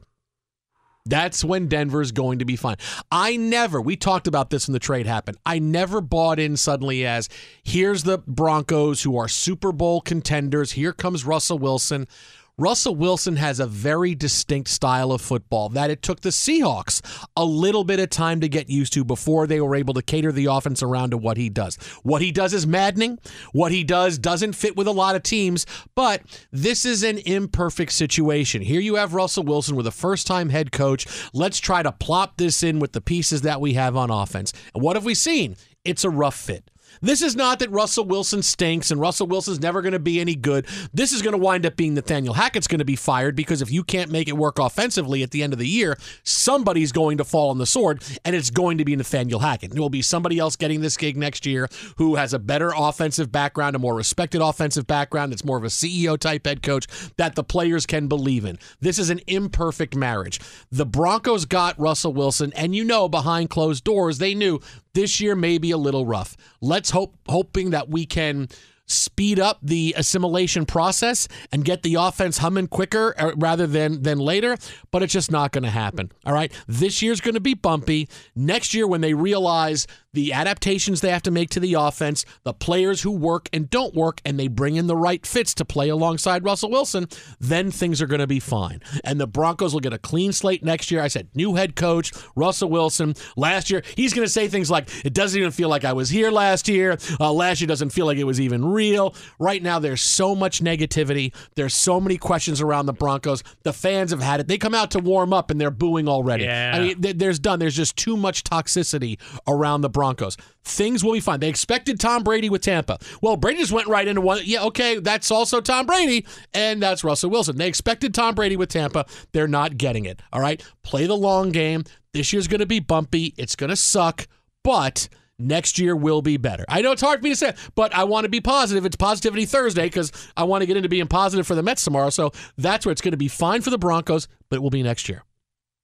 That's 1.07 1.45
when 1.45 1.69
Denver's 1.69 2.13
going 2.13 2.39
to 2.39 2.47
be 2.47 2.57
fine. 2.57 2.77
I 3.13 3.37
never, 3.37 3.79
we 3.79 3.95
talked 3.95 4.27
about 4.27 4.49
this 4.49 4.67
when 4.67 4.73
the 4.73 4.79
trade 4.79 5.07
happened. 5.07 5.37
I 5.45 5.59
never 5.59 6.01
bought 6.01 6.39
in 6.39 6.57
suddenly 6.57 7.05
as 7.05 7.29
here's 7.63 8.05
the 8.05 8.19
Broncos 8.27 9.03
who 9.03 9.15
are 9.19 9.29
Super 9.29 9.71
Bowl 9.71 10.01
contenders. 10.01 10.73
Here 10.73 10.95
comes 10.95 11.27
Russell 11.27 11.59
Wilson. 11.59 12.09
Russell 12.57 12.95
Wilson 12.95 13.35
has 13.35 13.59
a 13.59 13.67
very 13.67 14.15
distinct 14.15 14.71
style 14.71 15.11
of 15.11 15.21
football 15.21 15.69
that 15.71 15.91
it 15.91 16.03
took 16.03 16.21
the 16.21 16.29
Seahawks 16.29 17.01
a 17.37 17.45
little 17.45 17.83
bit 17.83 17.99
of 17.99 18.11
time 18.11 18.41
to 18.41 18.49
get 18.49 18.71
used 18.71 18.93
to 18.93 19.05
before 19.05 19.49
they 19.49 19.61
were 19.61 19.75
able 19.75 19.93
to 19.93 20.03
cater 20.03 20.31
the 20.31 20.47
offense 20.47 20.81
around 20.81 21.11
to 21.11 21.19
what 21.19 21.37
he 21.37 21.49
does. 21.49 21.75
What 22.05 22.23
he 22.23 22.31
does 22.31 22.55
is 22.55 22.65
maddening. 22.65 23.19
What 23.51 23.73
he 23.73 23.83
does 23.83 24.19
doesn't 24.19 24.53
fit 24.53 24.77
with 24.77 24.87
a 24.87 24.93
lot 24.93 25.17
of 25.17 25.25
teams, 25.25 25.67
but 25.97 26.23
this 26.53 26.87
is 26.87 27.03
an 27.03 27.19
imperfect 27.19 27.91
situation. 27.91 28.63
Here 28.63 28.81
you 28.81 28.95
have 28.95 29.15
Russell 29.15 29.43
Wilson 29.43 29.75
with 29.75 29.89
a 29.89 29.91
first 29.91 30.25
time 30.25 30.51
head 30.51 30.71
coach. 30.71 31.09
Let's 31.33 31.59
try 31.59 31.83
to 31.83 31.91
plop 31.91 32.37
this 32.37 32.63
in 32.63 32.79
with 32.79 32.93
the 32.93 33.01
pieces 33.01 33.43
that 33.43 33.61
we 33.61 33.75
have 33.75 33.97
on 33.97 34.13
offense. 34.13 34.53
And 34.75 34.83
what 34.85 34.95
have 34.95 35.05
we 35.05 35.17
seen? 35.17 35.57
It's 35.85 36.05
a 36.05 36.11
rough 36.11 36.37
fit. 36.37 36.71
This 37.01 37.23
is 37.23 37.37
not 37.37 37.59
that 37.59 37.71
Russell 37.71 38.05
Wilson 38.05 38.43
stinks 38.43 38.91
and 38.91 39.01
Russell 39.01 39.27
Wilson's 39.27 39.61
never 39.61 39.83
going 39.83 39.93
to 39.93 39.99
be 39.99 40.21
any 40.21 40.35
good. 40.35 40.67
This 40.93 41.13
is 41.13 41.23
going 41.23 41.33
to 41.33 41.39
wind 41.39 41.67
up 41.67 41.77
being 41.77 41.95
Nathaniel 41.95 42.35
Hackett's 42.35 42.67
going 42.67 42.79
to 42.79 42.85
be 42.85 42.97
fired 42.97 43.37
because 43.37 43.63
if 43.63 43.71
you 43.71 43.85
can't 43.85 44.11
make 44.11 44.29
it 44.29 44.37
work 44.37 44.59
offensively 44.59 45.23
at 45.23 45.31
the 45.31 45.43
end 45.43 45.53
of 45.53 45.59
the 45.59 45.69
year, 45.69 45.97
somebody's 46.23 46.93
going 46.93 47.19
to 47.19 47.25
fall 47.25 47.51
on 47.51 47.59
the 47.59 47.67
sword 47.67 48.03
and 48.25 48.35
it's 48.35 48.51
going 48.51 48.79
to 48.79 48.85
be 48.85 48.97
Nathaniel 48.97 49.41
Hackett. 49.41 49.73
It 49.73 49.79
will 49.79 49.91
be 49.91 50.03
somebody 50.03 50.39
else 50.39 50.57
getting 50.57 50.81
this 50.81 50.97
gig 50.97 51.17
next 51.17 51.47
year 51.47 51.69
who 51.97 52.15
has 52.17 52.33
a 52.33 52.39
better 52.39 52.73
offensive 52.77 53.31
background, 53.31 53.77
a 53.77 53.79
more 53.79 53.95
respected 53.95 54.41
offensive 54.41 54.87
background. 54.87 55.33
that's 55.33 55.45
more 55.45 55.59
of 55.59 55.65
a 55.65 55.69
CEO 55.69 56.19
type 56.19 56.47
head 56.47 56.63
coach 56.63 56.87
that 57.17 57.35
the 57.35 57.45
players 57.45 57.87
can 57.87 58.09
believe 58.09 58.45
in. 58.45 58.59
This 58.81 58.99
is 58.99 59.11
an 59.11 59.21
imperfect 59.27 59.95
marriage. 59.97 60.41
The 60.71 60.87
Broncos 60.87 61.45
got 61.45 61.79
Russell 61.79 62.13
Wilson, 62.13 62.53
and 62.55 62.75
you 62.75 62.85
know, 62.85 63.09
behind 63.09 63.51
closed 63.51 63.85
doors, 63.85 64.19
they 64.19 64.35
knew 64.35 64.61
this 64.95 65.21
year 65.21 65.37
may 65.37 65.59
be 65.59 65.71
a 65.71 65.77
little 65.77 66.07
rough. 66.07 66.37
Let's 66.61 66.91
hope, 66.91 67.17
hoping 67.29 67.71
that 67.71 67.89
we 67.89 68.07
can 68.07 68.49
speed 68.87 69.41
up 69.41 69.59
the 69.63 69.95
assimilation 69.97 70.67
process 70.67 71.29
and 71.53 71.65
get 71.65 71.83
the 71.83 71.95
offense 71.95 72.39
humming 72.39 72.67
quicker 72.67 73.15
uh, 73.19 73.33
rather 73.37 73.67
than 73.67 74.03
than 74.03 74.19
later 74.19 74.57
but 74.91 75.03
it's 75.03 75.13
just 75.13 75.31
not 75.31 75.53
going 75.53 75.65
to 75.65 75.71
happen 75.71 76.11
all 76.27 76.33
right? 76.33 76.53
This 76.67 77.03
year's 77.03 77.21
going 77.21 77.35
to 77.35 77.41
be 77.41 77.55
bumpy. 77.55 78.09
Next 78.35 78.75
year 78.75 78.87
when 78.87 79.01
they 79.01 79.15
realize 79.15 79.87
the 80.13 80.33
adaptations 80.33 81.01
they 81.01 81.11
have 81.11 81.23
to 81.23 81.31
make 81.31 81.51
to 81.51 81.61
the 81.61 81.75
offense 81.75 82.25
the 82.45 82.55
players 82.55 83.03
who 83.03 83.11
work 83.11 83.49
and 83.53 83.69
don't 83.69 83.95
work 83.95 84.21
and 84.25 84.39
they 84.39 84.49
bring 84.49 84.77
in 84.77 84.87
the 84.87 84.97
right 84.97 85.27
fits 85.27 85.55
to 85.55 85.65
play 85.65 85.89
alongside 85.89 86.45
Russell 86.45 86.71
Wilson 86.71 87.09
then 87.41 87.71
things 87.71 88.01
are 88.01 88.07
going 88.07 88.21
to 88.21 88.27
be 88.27 88.41
fine. 88.41 88.81
And 89.03 89.21
the 89.21 89.27
Broncos 89.27 89.73
will 89.73 89.81
get 89.81 89.93
a 89.93 89.99
clean 89.99 90.33
slate 90.33 90.65
next 90.65 90.91
year. 90.91 91.03
I 91.03 91.09
said 91.09 91.29
new 91.35 91.55
head 91.55 91.77
coach 91.77 92.13
Russell 92.37 92.71
Wilson. 92.71 93.15
Last 93.37 93.71
year 93.71 93.83
he's 93.97 94.15
going 94.15 94.27
to 94.27 94.33
say 94.33 94.49
things 94.49 94.71
like 94.71 94.89
it 95.05 95.13
doesn't 95.15 95.39
even 95.39 95.51
feel 95.51 95.69
like 95.69 95.85
I 95.85 95.93
was 95.93 96.11
here 96.11 96.31
last 96.31 96.69
year. 96.69 96.99
Uh, 97.21 97.33
last 97.33 97.61
year 97.61 97.69
doesn't 97.69 97.91
feel 97.91 98.07
like 98.07 98.19
it 98.19 98.25
was 98.25 98.41
even 98.41 98.65
real. 98.75 99.15
Right 99.39 99.63
now, 99.63 99.79
there's 99.79 100.03
so 100.03 100.35
much 100.35 100.63
negativity. 100.63 101.35
There's 101.55 101.75
so 101.75 102.01
many 102.01 102.19
questions 102.19 102.61
around 102.61 102.87
the 102.87 102.93
Broncos. 102.93 103.43
The 103.63 103.73
fans 103.73 104.11
have 104.11 104.21
had 104.21 104.41
it. 104.41 104.49
They 104.49 104.59
come 104.59 104.75
out 104.75 104.91
to 104.93 104.99
warm 104.99 105.33
up 105.33 105.51
and 105.51 105.61
they're 105.61 105.71
booing 105.71 106.09
already. 106.09 106.45
Yeah. 106.45 106.73
I 106.75 106.81
mean, 106.81 107.01
th- 107.03 107.17
there's 107.17 107.39
done. 107.39 107.59
There's 107.59 107.77
just 107.77 107.97
too 107.97 108.17
much 108.17 108.45
toxicity 108.45 109.19
around 109.47 109.81
the 109.81 109.89
Broncos. 109.91 110.37
Things 110.65 111.05
will 111.05 111.13
be 111.13 111.21
fine. 111.21 111.41
They 111.41 111.49
expected 111.49 112.01
Tom 112.01 112.23
Brady 112.25 112.49
with 112.51 112.63
Tampa. 112.63 112.99
Well, 113.21 113.37
Brady 113.37 113.61
just 113.61 113.73
went 113.73 113.87
right 113.87 114.09
into 114.09 114.21
one. 114.21 114.41
Yeah, 114.45 114.65
okay, 114.65 114.99
that's 114.99 115.31
also 115.31 115.61
Tom 115.61 115.85
Brady, 115.87 116.27
and 116.55 116.83
that's 116.83 117.05
Russell 117.05 117.31
Wilson. 117.31 117.57
They 117.59 117.69
expected 117.69 118.15
Tom 118.15 118.35
Brady 118.35 118.57
with 118.57 118.71
Tampa. 118.71 119.05
They're 119.33 119.47
not 119.47 119.77
getting 119.77 120.07
it. 120.07 120.23
All 120.33 120.41
right, 120.41 120.63
play 120.83 121.07
the 121.07 121.17
long 121.17 121.51
game. 121.51 121.85
This 122.15 122.33
year's 122.33 122.49
going 122.49 122.61
to 122.61 122.67
be 122.67 122.81
bumpy. 122.81 123.35
It's 123.37 123.57
going 123.57 123.71
to 123.71 123.77
suck, 123.77 124.27
but 124.63 125.09
next 125.39 125.79
year 125.79 125.97
will 125.97 126.23
be 126.23 126.37
better. 126.37 126.65
I 126.69 126.83
know 126.83 126.93
it's 126.93 127.03
hard 127.03 127.21
for 127.21 127.25
me 127.25 127.31
to 127.31 127.37
say, 127.37 127.55
but 127.75 127.95
I 127.95 128.05
want 128.05 128.25
to 128.25 128.29
be 128.29 128.41
positive. 128.41 128.85
It's 128.85 128.97
Positivity 128.97 129.47
Thursday 129.47 129.87
because 129.87 130.13
I 130.37 130.45
want 130.45 130.63
to 130.63 130.67
get 130.67 130.77
into 130.77 130.89
being 130.89 131.07
positive 131.07 131.47
for 131.47 131.55
the 131.55 131.63
Mets 131.63 131.85
tomorrow. 131.85 132.11
So 132.11 132.33
that's 132.57 132.87
where 132.87 132.93
it's 132.93 133.01
going 133.01 133.13
to 133.13 133.19
be 133.19 133.29
fine 133.29 133.61
for 133.61 133.71
the 133.71 133.79
Broncos, 133.79 134.29
but 134.49 134.57
it 134.57 134.63
will 134.63 134.71
be 134.71 134.83
next 134.83 135.09
year. 135.09 135.25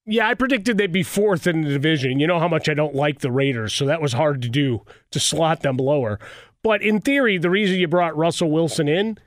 Yeah, 0.05 0.27
I 0.27 0.33
predicted 0.33 0.77
they'd 0.77 0.91
be 0.91 1.03
fourth 1.03 1.45
in 1.45 1.61
the 1.61 1.69
division. 1.69 2.19
You 2.19 2.27
know 2.27 2.39
how 2.39 2.47
much 2.47 2.67
I 2.67 2.73
don't 2.73 2.95
like 2.95 3.19
the 3.19 3.31
Raiders, 3.31 3.73
so 3.73 3.85
that 3.85 4.01
was 4.01 4.13
hard 4.13 4.41
to 4.41 4.49
do 4.49 4.83
to 5.11 5.19
slot 5.19 5.61
them 5.61 5.77
lower. 5.77 6.19
But 6.63 6.81
in 6.81 7.01
theory, 7.01 7.37
the 7.37 7.49
reason 7.49 7.79
you 7.79 7.87
brought 7.87 8.17
Russell 8.17 8.51
Wilson 8.51 8.87
in 8.87 9.17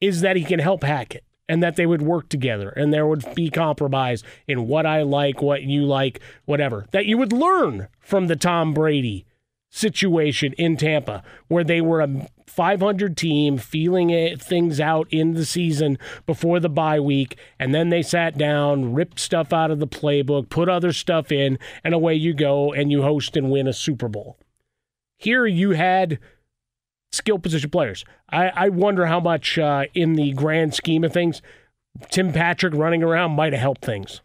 is 0.00 0.20
that 0.22 0.36
he 0.36 0.44
can 0.44 0.58
help 0.58 0.82
Hackett 0.82 1.24
and 1.48 1.62
that 1.62 1.76
they 1.76 1.86
would 1.86 2.02
work 2.02 2.28
together 2.28 2.70
and 2.70 2.92
there 2.92 3.06
would 3.06 3.24
be 3.34 3.50
compromise 3.50 4.22
in 4.48 4.66
what 4.66 4.86
I 4.86 5.02
like, 5.02 5.42
what 5.42 5.62
you 5.62 5.84
like, 5.84 6.20
whatever. 6.46 6.86
That 6.90 7.06
you 7.06 7.18
would 7.18 7.32
learn 7.32 7.88
from 8.00 8.26
the 8.26 8.36
Tom 8.36 8.74
Brady 8.74 9.26
situation 9.74 10.52
in 10.52 10.76
Tampa, 10.76 11.22
where 11.48 11.64
they 11.64 11.80
were 11.80 12.00
a 12.00 12.28
500 12.46 13.16
team 13.16 13.58
feeling 13.58 14.10
it, 14.10 14.40
things 14.40 14.78
out 14.78 15.08
in 15.10 15.34
the 15.34 15.44
season 15.44 15.98
before 16.26 16.60
the 16.60 16.68
bye 16.68 17.00
week, 17.00 17.36
and 17.58 17.74
then 17.74 17.88
they 17.88 18.00
sat 18.00 18.38
down, 18.38 18.94
ripped 18.94 19.18
stuff 19.18 19.52
out 19.52 19.72
of 19.72 19.80
the 19.80 19.88
playbook, 19.88 20.48
put 20.48 20.68
other 20.68 20.92
stuff 20.92 21.32
in, 21.32 21.58
and 21.82 21.92
away 21.92 22.14
you 22.14 22.32
go, 22.32 22.72
and 22.72 22.92
you 22.92 23.02
host 23.02 23.36
and 23.36 23.50
win 23.50 23.66
a 23.66 23.72
Super 23.72 24.08
Bowl. 24.08 24.38
Here 25.18 25.44
you 25.44 25.70
had 25.70 26.20
skill 27.10 27.40
position 27.40 27.70
players. 27.70 28.04
I, 28.30 28.50
I 28.50 28.68
wonder 28.68 29.06
how 29.06 29.18
much, 29.18 29.58
uh, 29.58 29.86
in 29.92 30.14
the 30.14 30.32
grand 30.34 30.74
scheme 30.74 31.02
of 31.02 31.12
things, 31.12 31.42
Tim 32.10 32.32
Patrick 32.32 32.74
running 32.74 33.02
around 33.02 33.32
might 33.32 33.52
have 33.52 33.62
helped 33.62 33.84
things. 33.84 34.20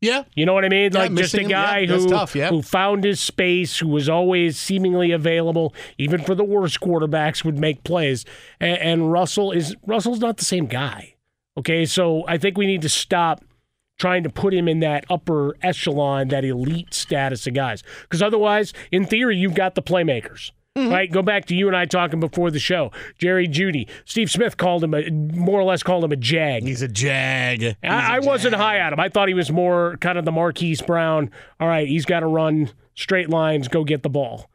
Yeah. 0.00 0.24
You 0.34 0.46
know 0.46 0.54
what 0.54 0.64
I 0.64 0.68
mean? 0.68 0.92
Yeah, 0.92 1.00
like 1.00 1.14
just 1.14 1.34
a 1.34 1.36
missing 1.36 1.44
him, 1.46 1.50
yeah, 1.50 1.66
guy 1.66 1.86
who 1.86 2.08
tough, 2.08 2.34
yeah. 2.34 2.48
who 2.48 2.62
found 2.62 3.04
his 3.04 3.20
space, 3.20 3.78
who 3.78 3.88
was 3.88 4.08
always 4.08 4.58
seemingly 4.58 5.12
available, 5.12 5.74
even 5.98 6.22
for 6.22 6.34
the 6.34 6.44
worst 6.44 6.80
quarterbacks, 6.80 7.44
would 7.44 7.58
make 7.58 7.84
plays. 7.84 8.24
And, 8.60 8.78
and 8.78 9.12
Russell 9.12 9.52
is 9.52 9.76
Russell's 9.86 10.20
not 10.20 10.38
the 10.38 10.44
same 10.44 10.66
guy. 10.66 11.16
Okay, 11.58 11.84
so 11.84 12.24
I 12.26 12.38
think 12.38 12.56
we 12.56 12.66
need 12.66 12.82
to 12.82 12.88
stop 12.88 13.44
trying 13.98 14.22
to 14.22 14.30
put 14.30 14.54
him 14.54 14.66
in 14.66 14.80
that 14.80 15.04
upper 15.10 15.54
echelon, 15.62 16.28
that 16.28 16.44
elite 16.44 16.94
status 16.94 17.46
of 17.46 17.52
guys, 17.52 17.82
because 18.02 18.22
otherwise, 18.22 18.72
in 18.90 19.04
theory, 19.04 19.36
you've 19.36 19.54
got 19.54 19.74
the 19.74 19.82
playmakers. 19.82 20.52
Mm-hmm. 20.78 20.92
Right, 20.92 21.10
go 21.10 21.20
back 21.20 21.46
to 21.46 21.54
you 21.56 21.66
and 21.66 21.76
I 21.76 21.84
talking 21.84 22.20
before 22.20 22.52
the 22.52 22.60
show. 22.60 22.92
Jerry 23.18 23.48
Jeudy, 23.48 23.88
Steve 24.04 24.30
Smith 24.30 24.56
called 24.56 24.84
him 24.84 24.94
a 24.94 25.10
more 25.10 25.58
or 25.58 25.64
less 25.64 25.82
called 25.82 26.04
him 26.04 26.12
a 26.12 26.16
jag. 26.16 26.62
He's 26.62 26.80
a 26.80 26.86
jag. 26.86 27.60
He's 27.60 27.74
I, 27.82 28.14
I 28.14 28.16
a 28.18 28.22
wasn't 28.22 28.54
high 28.54 28.80
on 28.80 28.92
him. 28.92 29.00
I 29.00 29.08
thought 29.08 29.26
he 29.26 29.34
was 29.34 29.50
more 29.50 29.96
kind 30.00 30.16
of 30.16 30.24
the 30.24 30.30
Marquise 30.30 30.80
Brown. 30.80 31.30
All 31.58 31.66
right, 31.66 31.88
he's 31.88 32.04
got 32.06 32.20
to 32.20 32.26
run 32.26 32.70
straight 32.94 33.28
lines, 33.28 33.66
go 33.66 33.82
get 33.82 34.04
the 34.04 34.08
ball. 34.10 34.48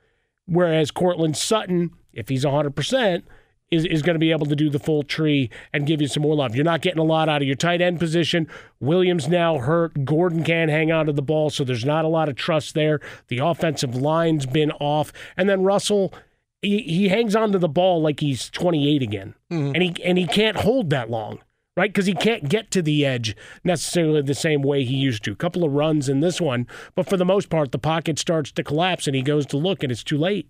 Whereas 0.45 0.89
Courtland 0.89 1.35
Sutton, 1.35 1.91
if 2.13 2.29
he's 2.29 2.45
100%, 2.45 3.23
is, 3.71 3.85
is 3.85 4.01
going 4.01 4.13
to 4.15 4.19
be 4.19 4.31
able 4.31 4.45
to 4.45 4.55
do 4.55 4.69
the 4.69 4.79
full 4.79 5.03
tree 5.03 5.49
and 5.73 5.87
give 5.87 6.01
you 6.01 6.07
some 6.07 6.23
more 6.23 6.35
love. 6.35 6.55
You're 6.55 6.63
not 6.65 6.81
getting 6.81 6.99
a 6.99 7.03
lot 7.03 7.29
out 7.29 7.41
of 7.41 7.47
your 7.47 7.55
tight 7.55 7.81
end 7.81 7.99
position. 7.99 8.47
Williams 8.79 9.27
now 9.27 9.57
hurt. 9.57 10.05
Gordon 10.05 10.43
can't 10.43 10.69
hang 10.69 10.91
on 10.91 11.07
to 11.07 11.13
the 11.13 11.21
ball, 11.21 11.49
so 11.49 11.63
there's 11.63 11.85
not 11.85 12.05
a 12.05 12.09
lot 12.09 12.29
of 12.29 12.35
trust 12.35 12.75
there. 12.75 12.99
The 13.27 13.39
offensive 13.39 13.95
line's 13.95 14.45
been 14.45 14.71
off. 14.73 15.11
And 15.35 15.49
then 15.49 15.63
Russell, 15.63 16.13
he, 16.61 16.79
he 16.83 17.09
hangs 17.09 17.35
on 17.35 17.51
to 17.53 17.59
the 17.59 17.67
ball 17.69 18.01
like 18.01 18.19
he's 18.19 18.49
28 18.49 19.01
again. 19.01 19.33
Mm-hmm. 19.51 19.73
And 19.75 19.83
he 19.83 20.03
and 20.03 20.17
he 20.17 20.27
can't 20.27 20.57
hold 20.57 20.89
that 20.91 21.09
long. 21.09 21.39
Right, 21.77 21.91
because 21.91 22.05
he 22.05 22.13
can't 22.13 22.47
get 22.47 22.71
to 22.71 22.81
the 22.81 23.05
edge 23.05 23.35
necessarily 23.65 24.21
the 24.21 24.33
same 24.33 24.61
way 24.61 24.85
he 24.85 24.95
used 24.95 25.25
to. 25.25 25.33
A 25.33 25.35
couple 25.35 25.65
of 25.65 25.73
runs 25.73 26.07
in 26.07 26.21
this 26.21 26.39
one, 26.39 26.67
but 26.95 27.09
for 27.09 27.17
the 27.17 27.25
most 27.25 27.49
part, 27.49 27.73
the 27.73 27.77
pocket 27.77 28.17
starts 28.17 28.49
to 28.53 28.63
collapse, 28.63 29.07
and 29.07 29.15
he 29.15 29.21
goes 29.21 29.45
to 29.47 29.57
look, 29.57 29.83
and 29.83 29.91
it's 29.91 30.01
too 30.01 30.17
late. 30.17 30.49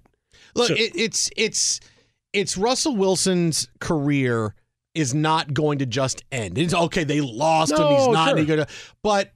Look, 0.54 0.68
So- 0.68 0.76
it, 0.76 0.92
it's 0.96 1.32
it's 1.36 1.80
it's 2.36 2.58
Russell 2.58 2.96
Wilson's 2.96 3.70
career 3.80 4.54
is 4.94 5.14
not 5.14 5.54
going 5.54 5.80
to 5.80 5.86
just 5.86 6.24
end. 6.32 6.58
It's 6.58 6.74
okay, 6.74 7.04
they 7.04 7.22
lost 7.22 7.72
and 7.72 7.96
he's 7.96 8.08
not 8.08 8.30
sure. 8.30 8.38
any 8.38 8.46
good. 8.46 8.68
But 9.02 9.32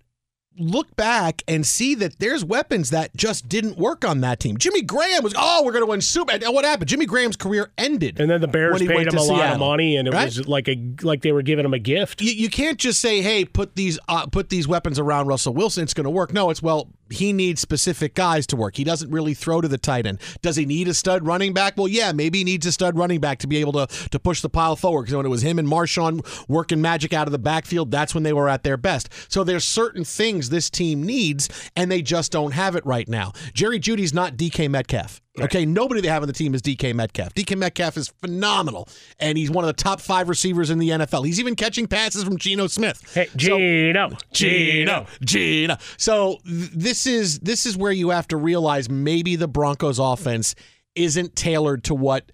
look 0.58 0.94
back 0.96 1.42
and 1.48 1.66
see 1.66 1.96
that 1.96 2.20
there's 2.20 2.44
weapons 2.44 2.90
that 2.90 3.16
just 3.16 3.48
didn't 3.48 3.78
work 3.78 4.04
on 4.04 4.20
that 4.22 4.40
team. 4.40 4.58
Jimmy 4.58 4.82
Graham 4.82 5.24
was, 5.24 5.34
oh, 5.38 5.64
we're 5.64 5.72
going 5.72 5.84
to 5.84 5.90
win 5.90 6.02
Super. 6.02 6.34
And 6.34 6.54
what 6.54 6.66
happened? 6.66 6.90
Jimmy 6.90 7.06
Graham's 7.06 7.38
career 7.38 7.72
ended. 7.78 8.20
And 8.20 8.30
then 8.30 8.42
the 8.42 8.48
Bears 8.48 8.80
paid 8.80 9.08
him 9.08 9.18
a 9.18 9.24
lot 9.24 9.54
of 9.54 9.60
money, 9.60 9.96
and 9.96 10.08
it 10.08 10.14
right? 10.14 10.26
was 10.26 10.48
like 10.48 10.68
a 10.68 10.94
like 11.02 11.22
they 11.22 11.32
were 11.32 11.42
giving 11.42 11.66
him 11.66 11.74
a 11.74 11.80
gift. 11.80 12.22
you, 12.22 12.32
you 12.32 12.50
can't 12.50 12.78
just 12.78 13.00
say, 13.00 13.22
"Hey, 13.22 13.46
put 13.46 13.76
these 13.76 13.98
uh, 14.10 14.26
put 14.28 14.50
these 14.50 14.68
weapons 14.68 15.00
around 15.00 15.28
Russell 15.28 15.54
Wilson. 15.54 15.84
It's 15.84 15.94
going 15.94 16.06
to 16.06 16.10
work." 16.10 16.34
No, 16.34 16.50
it's 16.50 16.62
well, 16.62 16.90
he 17.10 17.34
needs 17.34 17.62
specific 17.62 18.16
guys 18.16 18.48
to 18.48 18.56
work. 18.56 18.78
He 18.78 18.84
doesn't 18.84 19.12
really 19.12 19.34
throw 19.34 19.62
to 19.62 19.68
the 19.68 19.78
tight 19.78 20.06
end. 20.06 20.20
Does 20.42 20.56
he 20.56 20.66
need 20.66 20.88
a 20.88 20.94
stud 20.94 21.26
running 21.26 21.54
back? 21.54 21.78
Well, 21.78 21.88
yeah, 21.88 22.12
maybe 22.12 22.40
he 22.40 22.44
needs 22.44 22.66
a 22.66 22.72
stud 22.72 22.98
running 22.98 23.20
back 23.20 23.40
to 23.40 23.48
be 23.48 23.58
able 23.58 23.74
to 23.74 23.88
to 24.10 24.20
push 24.20 24.42
the 24.42 24.50
pile 24.50 24.76
forward. 24.76 25.04
Because 25.04 25.16
when 25.16 25.26
it 25.26 25.30
was 25.30 25.42
him 25.42 25.60
and 25.60 25.68
Marshawn 25.68 26.26
working 26.48 26.82
magic 26.82 27.14
out 27.14 27.28
of 27.28 27.32
the 27.32 27.40
backfield, 27.40 27.92
that's 27.92 28.14
when 28.14 28.24
they 28.24 28.34
were 28.34 28.50
at 28.50 28.64
their 28.64 28.78
best. 28.78 29.10
So 29.28 29.44
there's 29.44 29.64
certain 29.66 30.04
things 30.04 30.50
this 30.50 30.70
team 30.70 31.04
needs, 31.04 31.50
and 31.76 31.92
they 31.92 32.02
just 32.02 32.32
don't 32.32 32.52
have 32.52 32.76
it 32.76 32.86
right 32.86 33.08
now. 33.08 33.34
Jerry 33.54 33.80
Jeudy's 33.80 34.14
not 34.14 34.38
DK 34.38 34.70
Metcalf. 34.70 35.22
Okay, 35.46 35.66
nobody 35.66 36.02
they 36.02 36.08
have 36.08 36.22
on 36.22 36.28
the 36.28 36.34
team 36.34 36.54
is 36.54 36.62
DK 36.62 36.94
Metcalf. 36.94 37.34
DK 37.34 37.58
Metcalf 37.58 37.98
is 37.98 38.10
phenomenal, 38.22 38.88
and 39.20 39.38
he's 39.38 39.50
one 39.52 39.64
of 39.64 39.68
the 39.68 39.82
top 39.82 40.02
five 40.02 40.30
receivers 40.30 40.70
in 40.70 40.80
the 40.80 40.90
NFL. 40.90 41.26
He's 41.26 41.40
even 41.40 41.56
catching 41.56 41.88
passes 41.88 42.24
from 42.24 42.38
Geno 42.38 42.68
Smith. 42.68 43.02
Hey, 43.14 43.28
Geno, 43.36 44.10
Geno, 44.34 45.06
Geno. 45.24 45.78
So 45.98 46.40
th- 46.46 46.72
this 46.72 47.06
is 47.08 47.40
this 47.40 47.66
is 47.66 47.78
where 47.78 47.92
you 47.92 48.10
have 48.10 48.28
to 48.30 48.38
realize 48.38 48.90
maybe 48.90 49.36
the 49.36 49.48
Broncos 49.48 50.00
offense 50.00 50.56
isn't 50.96 51.36
tailored 51.36 51.84
to 51.86 51.96
what 51.96 52.32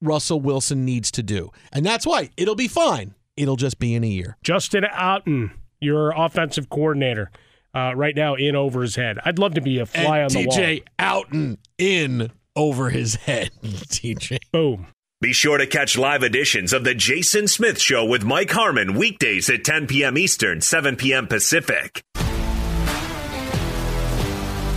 Russell 0.00 0.40
Wilson 0.40 0.84
needs 0.84 1.10
to 1.12 1.22
do, 1.22 1.50
and 1.72 1.84
that's 1.84 2.06
why 2.06 2.30
it'll 2.36 2.54
be 2.54 2.68
fine. 2.68 3.14
It'll 3.36 3.56
just 3.56 3.78
be 3.78 3.94
in 3.94 4.02
a 4.04 4.08
year. 4.08 4.36
Justin 4.42 4.84
Outten, 4.92 5.52
your 5.80 6.12
offensive 6.16 6.68
coordinator, 6.70 7.30
uh, 7.74 7.92
right 7.94 8.16
now 8.16 8.34
in 8.34 8.56
over 8.56 8.82
his 8.82 8.96
head. 8.96 9.18
I'd 9.24 9.38
love 9.38 9.54
to 9.54 9.60
be 9.60 9.78
a 9.78 9.86
fly 9.86 10.20
and 10.20 10.36
on 10.36 10.42
the 10.42 10.48
TJ 10.48 10.82
wall. 10.98 11.24
Outten 11.24 11.58
in 11.78 12.30
over 12.58 12.90
his 12.90 13.14
head. 13.14 13.50
TJ. 13.62 14.38
Boom. 14.52 14.88
Be 15.20 15.32
sure 15.32 15.58
to 15.58 15.66
catch 15.66 15.96
live 15.96 16.22
editions 16.22 16.72
of 16.72 16.84
The 16.84 16.94
Jason 16.94 17.48
Smith 17.48 17.80
Show 17.80 18.04
with 18.04 18.24
Mike 18.24 18.50
Harmon 18.50 18.94
weekdays 18.94 19.48
at 19.48 19.64
10 19.64 19.86
p.m. 19.86 20.18
Eastern, 20.18 20.60
7 20.60 20.96
p.m. 20.96 21.26
Pacific. 21.26 22.02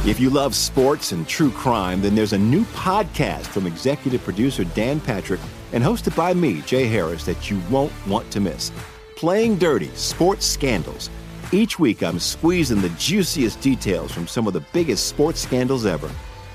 If 0.03 0.19
you 0.19 0.31
love 0.31 0.55
sports 0.55 1.11
and 1.11 1.27
true 1.27 1.51
crime, 1.51 2.01
then 2.01 2.15
there's 2.15 2.33
a 2.33 2.37
new 2.39 2.63
podcast 2.65 3.45
from 3.45 3.67
executive 3.67 4.23
producer 4.23 4.63
Dan 4.63 4.99
Patrick 4.99 5.39
and 5.73 5.83
hosted 5.83 6.15
by 6.15 6.33
me, 6.33 6.61
Jay 6.61 6.87
Harris, 6.87 7.23
that 7.25 7.51
you 7.51 7.61
won't 7.69 7.93
want 8.07 8.31
to 8.31 8.39
miss. 8.39 8.71
Playing 9.15 9.57
Dirty 9.57 9.89
Sports 9.89 10.47
Scandals. 10.47 11.11
Each 11.51 11.77
week, 11.77 12.01
I'm 12.01 12.17
squeezing 12.17 12.81
the 12.81 12.89
juiciest 12.97 13.61
details 13.61 14.11
from 14.11 14.25
some 14.25 14.47
of 14.47 14.53
the 14.53 14.63
biggest 14.73 15.05
sports 15.07 15.39
scandals 15.39 15.85
ever. 15.85 16.09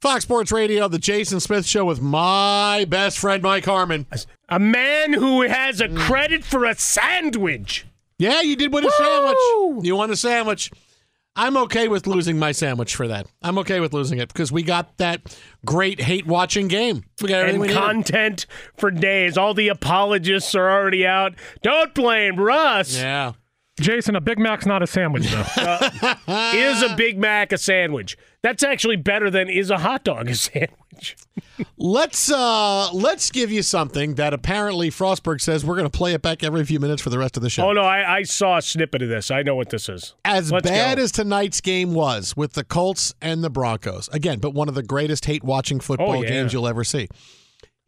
Fox 0.00 0.22
Sports 0.22 0.52
Radio, 0.52 0.86
the 0.86 0.98
Jason 0.98 1.40
Smith 1.40 1.66
Show 1.66 1.84
with 1.84 2.00
my 2.00 2.86
best 2.88 3.18
friend 3.18 3.42
Mike 3.42 3.64
Harmon. 3.64 4.06
A 4.48 4.60
man 4.60 5.12
who 5.12 5.42
has 5.42 5.80
a 5.80 5.88
mm. 5.88 5.98
credit 5.98 6.44
for 6.44 6.64
a 6.64 6.76
sandwich. 6.76 7.84
Yeah, 8.16 8.40
you 8.40 8.54
did 8.54 8.72
win 8.72 8.86
a 8.86 8.90
sandwich. 8.92 9.84
You 9.84 9.96
won 9.96 10.10
a 10.12 10.16
sandwich. 10.16 10.70
I'm 11.34 11.56
okay 11.56 11.88
with 11.88 12.06
losing 12.06 12.38
my 12.38 12.52
sandwich 12.52 12.94
for 12.94 13.08
that. 13.08 13.26
I'm 13.42 13.58
okay 13.58 13.80
with 13.80 13.92
losing 13.92 14.18
it 14.20 14.28
because 14.28 14.52
we 14.52 14.62
got 14.62 14.96
that 14.98 15.36
great 15.64 16.00
hate 16.00 16.26
watching 16.26 16.68
game. 16.68 17.04
We 17.20 17.28
got 17.28 17.48
and 17.48 17.60
we 17.60 17.66
needed. 17.66 17.80
content 17.80 18.46
for 18.76 18.92
days. 18.92 19.36
All 19.36 19.54
the 19.54 19.68
apologists 19.68 20.54
are 20.54 20.70
already 20.70 21.06
out. 21.06 21.34
Don't 21.62 21.92
blame 21.94 22.36
Russ. 22.36 22.96
Yeah. 22.96 23.32
Jason, 23.78 24.16
a 24.16 24.20
Big 24.20 24.38
Mac's 24.38 24.66
not 24.66 24.82
a 24.82 24.86
sandwich, 24.86 25.26
though. 25.30 25.44
Is 26.54 26.82
a 26.82 26.94
Big 26.96 27.18
Mac 27.18 27.52
a 27.52 27.58
sandwich? 27.58 28.16
That's 28.42 28.62
actually 28.62 28.96
better 28.96 29.30
than 29.30 29.48
is 29.48 29.70
a 29.70 29.78
hot 29.78 30.04
dog 30.04 30.28
a 30.28 30.34
sandwich. 30.34 31.16
let's 31.76 32.30
uh 32.30 32.88
let's 32.92 33.30
give 33.32 33.50
you 33.50 33.62
something 33.62 34.14
that 34.14 34.32
apparently 34.32 34.90
Frostberg 34.90 35.40
says 35.40 35.64
we're 35.64 35.74
going 35.76 35.90
to 35.90 35.96
play 35.96 36.14
it 36.14 36.22
back 36.22 36.44
every 36.44 36.64
few 36.64 36.78
minutes 36.78 37.02
for 37.02 37.10
the 37.10 37.18
rest 37.18 37.36
of 37.36 37.42
the 37.42 37.50
show. 37.50 37.68
Oh 37.68 37.72
no, 37.72 37.82
I, 37.82 38.18
I 38.18 38.22
saw 38.22 38.58
a 38.58 38.62
snippet 38.62 39.02
of 39.02 39.08
this. 39.08 39.30
I 39.32 39.42
know 39.42 39.56
what 39.56 39.70
this 39.70 39.88
is. 39.88 40.14
As 40.24 40.52
Let's 40.52 40.68
bad 40.68 40.98
go. 40.98 41.04
as 41.04 41.10
tonight's 41.12 41.60
game 41.60 41.94
was 41.94 42.36
with 42.36 42.52
the 42.52 42.62
Colts 42.64 43.12
and 43.20 43.42
the 43.42 43.50
Broncos, 43.50 44.08
again, 44.12 44.38
but 44.38 44.54
one 44.54 44.68
of 44.68 44.74
the 44.76 44.82
greatest 44.84 45.24
hate 45.24 45.42
watching 45.42 45.80
football 45.80 46.18
Oh, 46.18 46.22
yeah. 46.22 46.28
games 46.28 46.52
you'll 46.52 46.68
ever 46.68 46.84
see. 46.84 47.08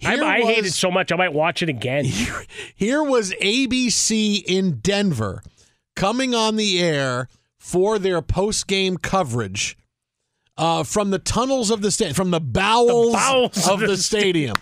I, 0.05 0.15
Here 0.17 0.25
I 0.25 0.41
hate 0.41 0.65
it 0.65 0.73
so 0.73 0.91
much 0.91 1.13
I 1.13 1.17
might 1.17 1.33
watch 1.33 1.63
it 1.63 1.69
again. 1.69 2.05
Here 2.75 3.03
was 3.03 3.33
ABC 3.35 4.43
in 4.47 4.81
Denver 4.81 5.43
coming 6.01 6.35
on 6.35 6.57
the 6.57 6.81
air 6.81 7.29
for 7.59 7.99
their 7.99 8.23
post 8.23 8.67
game 8.67 8.97
coverage 8.97 9.77
uh, 10.57 10.83
from 10.83 11.11
the 11.11 11.19
tunnels 11.19 11.71
of 11.71 11.83
the 11.83 11.91
stadium, 11.91 12.15
from 12.15 12.31
the 12.31 12.41
bowels, 12.41 13.13
bowels 13.13 13.69
of 13.69 13.81
the 13.81 13.99
stadium. 13.99 14.57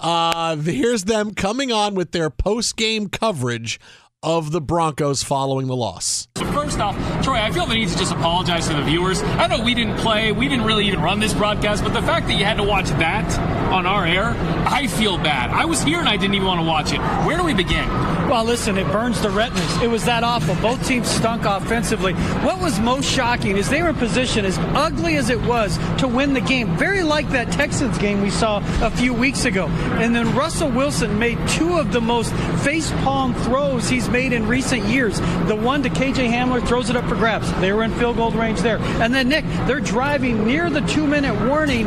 Uh, 0.00 0.56
here's 0.56 1.04
them 1.04 1.32
coming 1.32 1.70
on 1.70 1.94
with 1.94 2.10
their 2.10 2.28
post 2.28 2.76
game 2.76 3.08
coverage 3.08 3.78
of 4.22 4.50
the 4.52 4.60
Broncos 4.60 5.22
following 5.22 5.66
the 5.66 5.76
loss. 5.76 6.28
So 6.36 6.44
first 6.52 6.78
off, 6.78 6.94
Troy, 7.24 7.36
I 7.36 7.50
feel 7.50 7.66
the 7.66 7.74
need 7.74 7.88
to 7.88 7.96
just 7.96 8.12
apologize 8.12 8.68
to 8.68 8.74
the 8.74 8.82
viewers. 8.82 9.22
I 9.22 9.46
know 9.46 9.62
we 9.62 9.74
didn't 9.74 9.96
play, 9.96 10.30
we 10.32 10.48
didn't 10.48 10.66
really 10.66 10.86
even 10.86 11.00
run 11.00 11.20
this 11.20 11.32
broadcast, 11.32 11.82
but 11.82 11.94
the 11.94 12.02
fact 12.02 12.26
that 12.26 12.34
you 12.34 12.44
had 12.44 12.58
to 12.58 12.62
watch 12.62 12.88
that 12.90 13.38
on 13.72 13.86
our 13.86 14.06
air, 14.06 14.34
I 14.66 14.86
feel 14.88 15.16
bad. 15.16 15.50
I 15.50 15.64
was 15.64 15.82
here 15.82 16.00
and 16.00 16.08
I 16.08 16.18
didn't 16.18 16.34
even 16.34 16.46
want 16.46 16.60
to 16.60 16.66
watch 16.66 16.92
it. 16.92 17.00
Where 17.26 17.38
do 17.38 17.44
we 17.44 17.54
begin? 17.54 17.88
Well, 18.30 18.44
listen, 18.44 18.78
it 18.78 18.86
burns 18.92 19.20
the 19.20 19.30
retinas. 19.30 19.82
It 19.82 19.88
was 19.88 20.04
that 20.04 20.22
awful. 20.22 20.54
Both 20.56 20.86
teams 20.86 21.08
stunk 21.08 21.44
offensively. 21.44 22.12
What 22.44 22.60
was 22.60 22.78
most 22.78 23.10
shocking 23.10 23.56
is 23.56 23.68
they 23.68 23.82
were 23.82 23.88
in 23.88 23.96
position, 23.96 24.44
as 24.44 24.56
ugly 24.58 25.16
as 25.16 25.30
it 25.30 25.40
was, 25.42 25.78
to 25.98 26.06
win 26.06 26.32
the 26.32 26.40
game. 26.40 26.76
Very 26.76 27.02
like 27.02 27.28
that 27.30 27.50
Texans 27.50 27.98
game 27.98 28.22
we 28.22 28.30
saw 28.30 28.62
a 28.86 28.90
few 28.90 29.12
weeks 29.12 29.46
ago. 29.46 29.66
And 29.66 30.14
then 30.14 30.32
Russell 30.36 30.70
Wilson 30.70 31.18
made 31.18 31.38
two 31.48 31.78
of 31.78 31.92
the 31.92 32.00
most 32.00 32.32
face 32.62 32.92
palm 33.02 33.34
throws 33.34 33.88
he's 33.88 34.08
made 34.10 34.32
in 34.32 34.46
recent 34.46 34.84
years. 34.84 35.20
The 35.46 35.56
one 35.56 35.82
to 35.82 35.90
KJ 35.90 36.30
Hamler 36.30 36.66
throws 36.66 36.90
it 36.90 36.96
up 36.96 37.08
for 37.08 37.16
grabs. 37.16 37.52
They 37.60 37.72
were 37.72 37.82
in 37.82 37.92
field 37.94 38.16
goal 38.16 38.30
range 38.30 38.60
there. 38.60 38.78
And 38.78 39.14
then, 39.14 39.28
Nick, 39.28 39.44
they're 39.66 39.80
driving 39.80 40.46
near 40.46 40.70
the 40.70 40.80
two 40.82 41.06
minute 41.06 41.34
warning. 41.48 41.86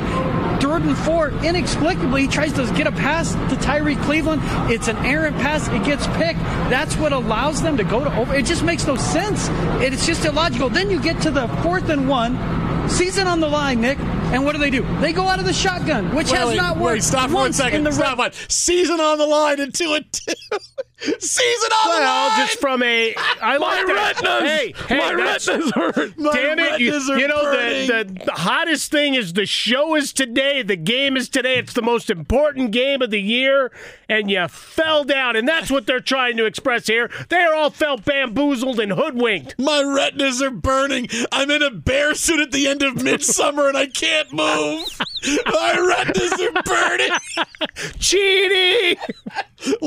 Third 0.74 0.84
and 0.84 0.98
four, 0.98 1.30
inexplicably, 1.44 2.22
he 2.24 2.28
tries 2.28 2.54
to 2.54 2.66
get 2.74 2.88
a 2.88 2.92
pass 2.92 3.34
to 3.34 3.56
Tyrie 3.62 3.96
Cleveland. 3.98 4.42
It's 4.72 4.88
an 4.88 4.98
errant 5.06 5.36
pass. 5.38 5.68
It 5.68 5.84
gets 5.84 6.08
picked. 6.18 6.40
That's 6.70 6.96
what 6.98 7.14
allows 7.14 7.62
them 7.62 7.78
to 7.78 7.84
go 7.84 8.04
to 8.04 8.16
over. 8.16 8.34
It 8.34 8.46
just 8.46 8.64
makes 8.64 8.88
no 8.88 8.96
sense. 8.96 9.50
It's 9.84 10.08
just 10.08 10.26
illogical. 10.26 10.70
Then 10.70 10.90
you 10.90 11.00
get 11.00 11.22
to 11.22 11.32
the 11.32 11.48
fourth 11.62 11.90
and 11.90 12.10
one, 12.10 12.38
season 12.90 13.28
on 13.28 13.40
the 13.40 13.48
line, 13.48 13.82
Nick. 13.82 14.00
And 14.00 14.46
what 14.46 14.54
do 14.54 14.58
they 14.58 14.72
do? 14.72 14.82
They 15.00 15.14
go 15.14 15.28
out 15.28 15.38
of 15.38 15.46
the 15.46 15.54
shotgun, 15.54 16.16
which 16.16 16.32
Wait, 16.32 16.40
has 16.40 16.56
not 16.56 16.78
worked. 16.78 16.96
Wait, 16.96 17.04
stop 17.04 17.30
for 17.30 17.36
one 17.36 17.52
the 17.52 17.92
Stop 17.92 18.18
one. 18.18 18.32
Season 18.48 19.00
on 19.00 19.20
the 19.20 19.28
line 19.28 19.60
and 19.60 19.74
two 19.74 19.94
and 19.94 20.12
two. 20.12 20.34
Season 21.20 21.72
on 21.72 21.86
the 21.96 22.00
Well, 22.00 22.30
line. 22.30 22.48
just 22.48 22.60
from 22.60 22.84
a 22.84 23.14
I 23.42 23.58
My 23.58 23.66
like 23.84 23.88
that. 23.88 24.16
retinas! 24.22 24.50
Hey, 24.50 24.74
hey, 24.88 24.98
My 25.00 25.12
retinas 25.14 25.72
hurt! 25.76 26.18
My 26.18 26.32
Damn 26.34 26.60
it! 26.60 26.80
You, 26.80 26.94
you 26.94 27.28
know 27.28 27.52
the, 27.52 28.06
the 28.06 28.26
the 28.26 28.32
hottest 28.32 28.92
thing 28.92 29.16
is 29.16 29.34
the 29.34 29.46
show 29.46 29.96
is 29.96 30.14
today. 30.14 30.62
The 30.64 30.76
game 30.78 31.18
is 31.18 31.28
today. 31.30 31.56
It's 31.58 31.74
the 31.74 31.82
most 31.82 32.10
important 32.10 32.72
game 32.72 33.02
of 33.02 33.12
the 33.12 33.22
year, 33.22 33.72
and 34.08 34.30
you 34.32 34.48
fell 34.48 35.04
down, 35.04 35.36
and 35.36 35.48
that's 35.48 35.70
what 35.70 35.86
they're 35.86 36.00
trying 36.00 36.38
to 36.38 36.46
express 36.46 36.88
here. 36.88 37.10
They 37.30 37.42
are 37.42 37.54
all 37.54 37.70
felt 37.70 38.06
bamboozled 38.06 38.80
and 38.80 38.94
hoodwinked. 38.94 39.56
My 39.60 39.82
retinas 39.82 40.42
are 40.42 40.52
burning. 40.52 41.08
I'm 41.32 41.52
in 41.52 41.62
a 41.62 41.72
bear 41.72 42.14
suit 42.16 42.40
at 42.40 42.52
the 42.52 42.68
end 42.68 42.82
of 42.82 43.02
midsummer 43.04 43.68
and 43.68 43.78
I 43.78 43.88
can't 43.88 44.32
move. 44.32 45.00
My 45.46 45.74
retinas 45.78 46.34
are 46.40 46.62
burning. 46.64 47.10
Cheating. 48.00 48.98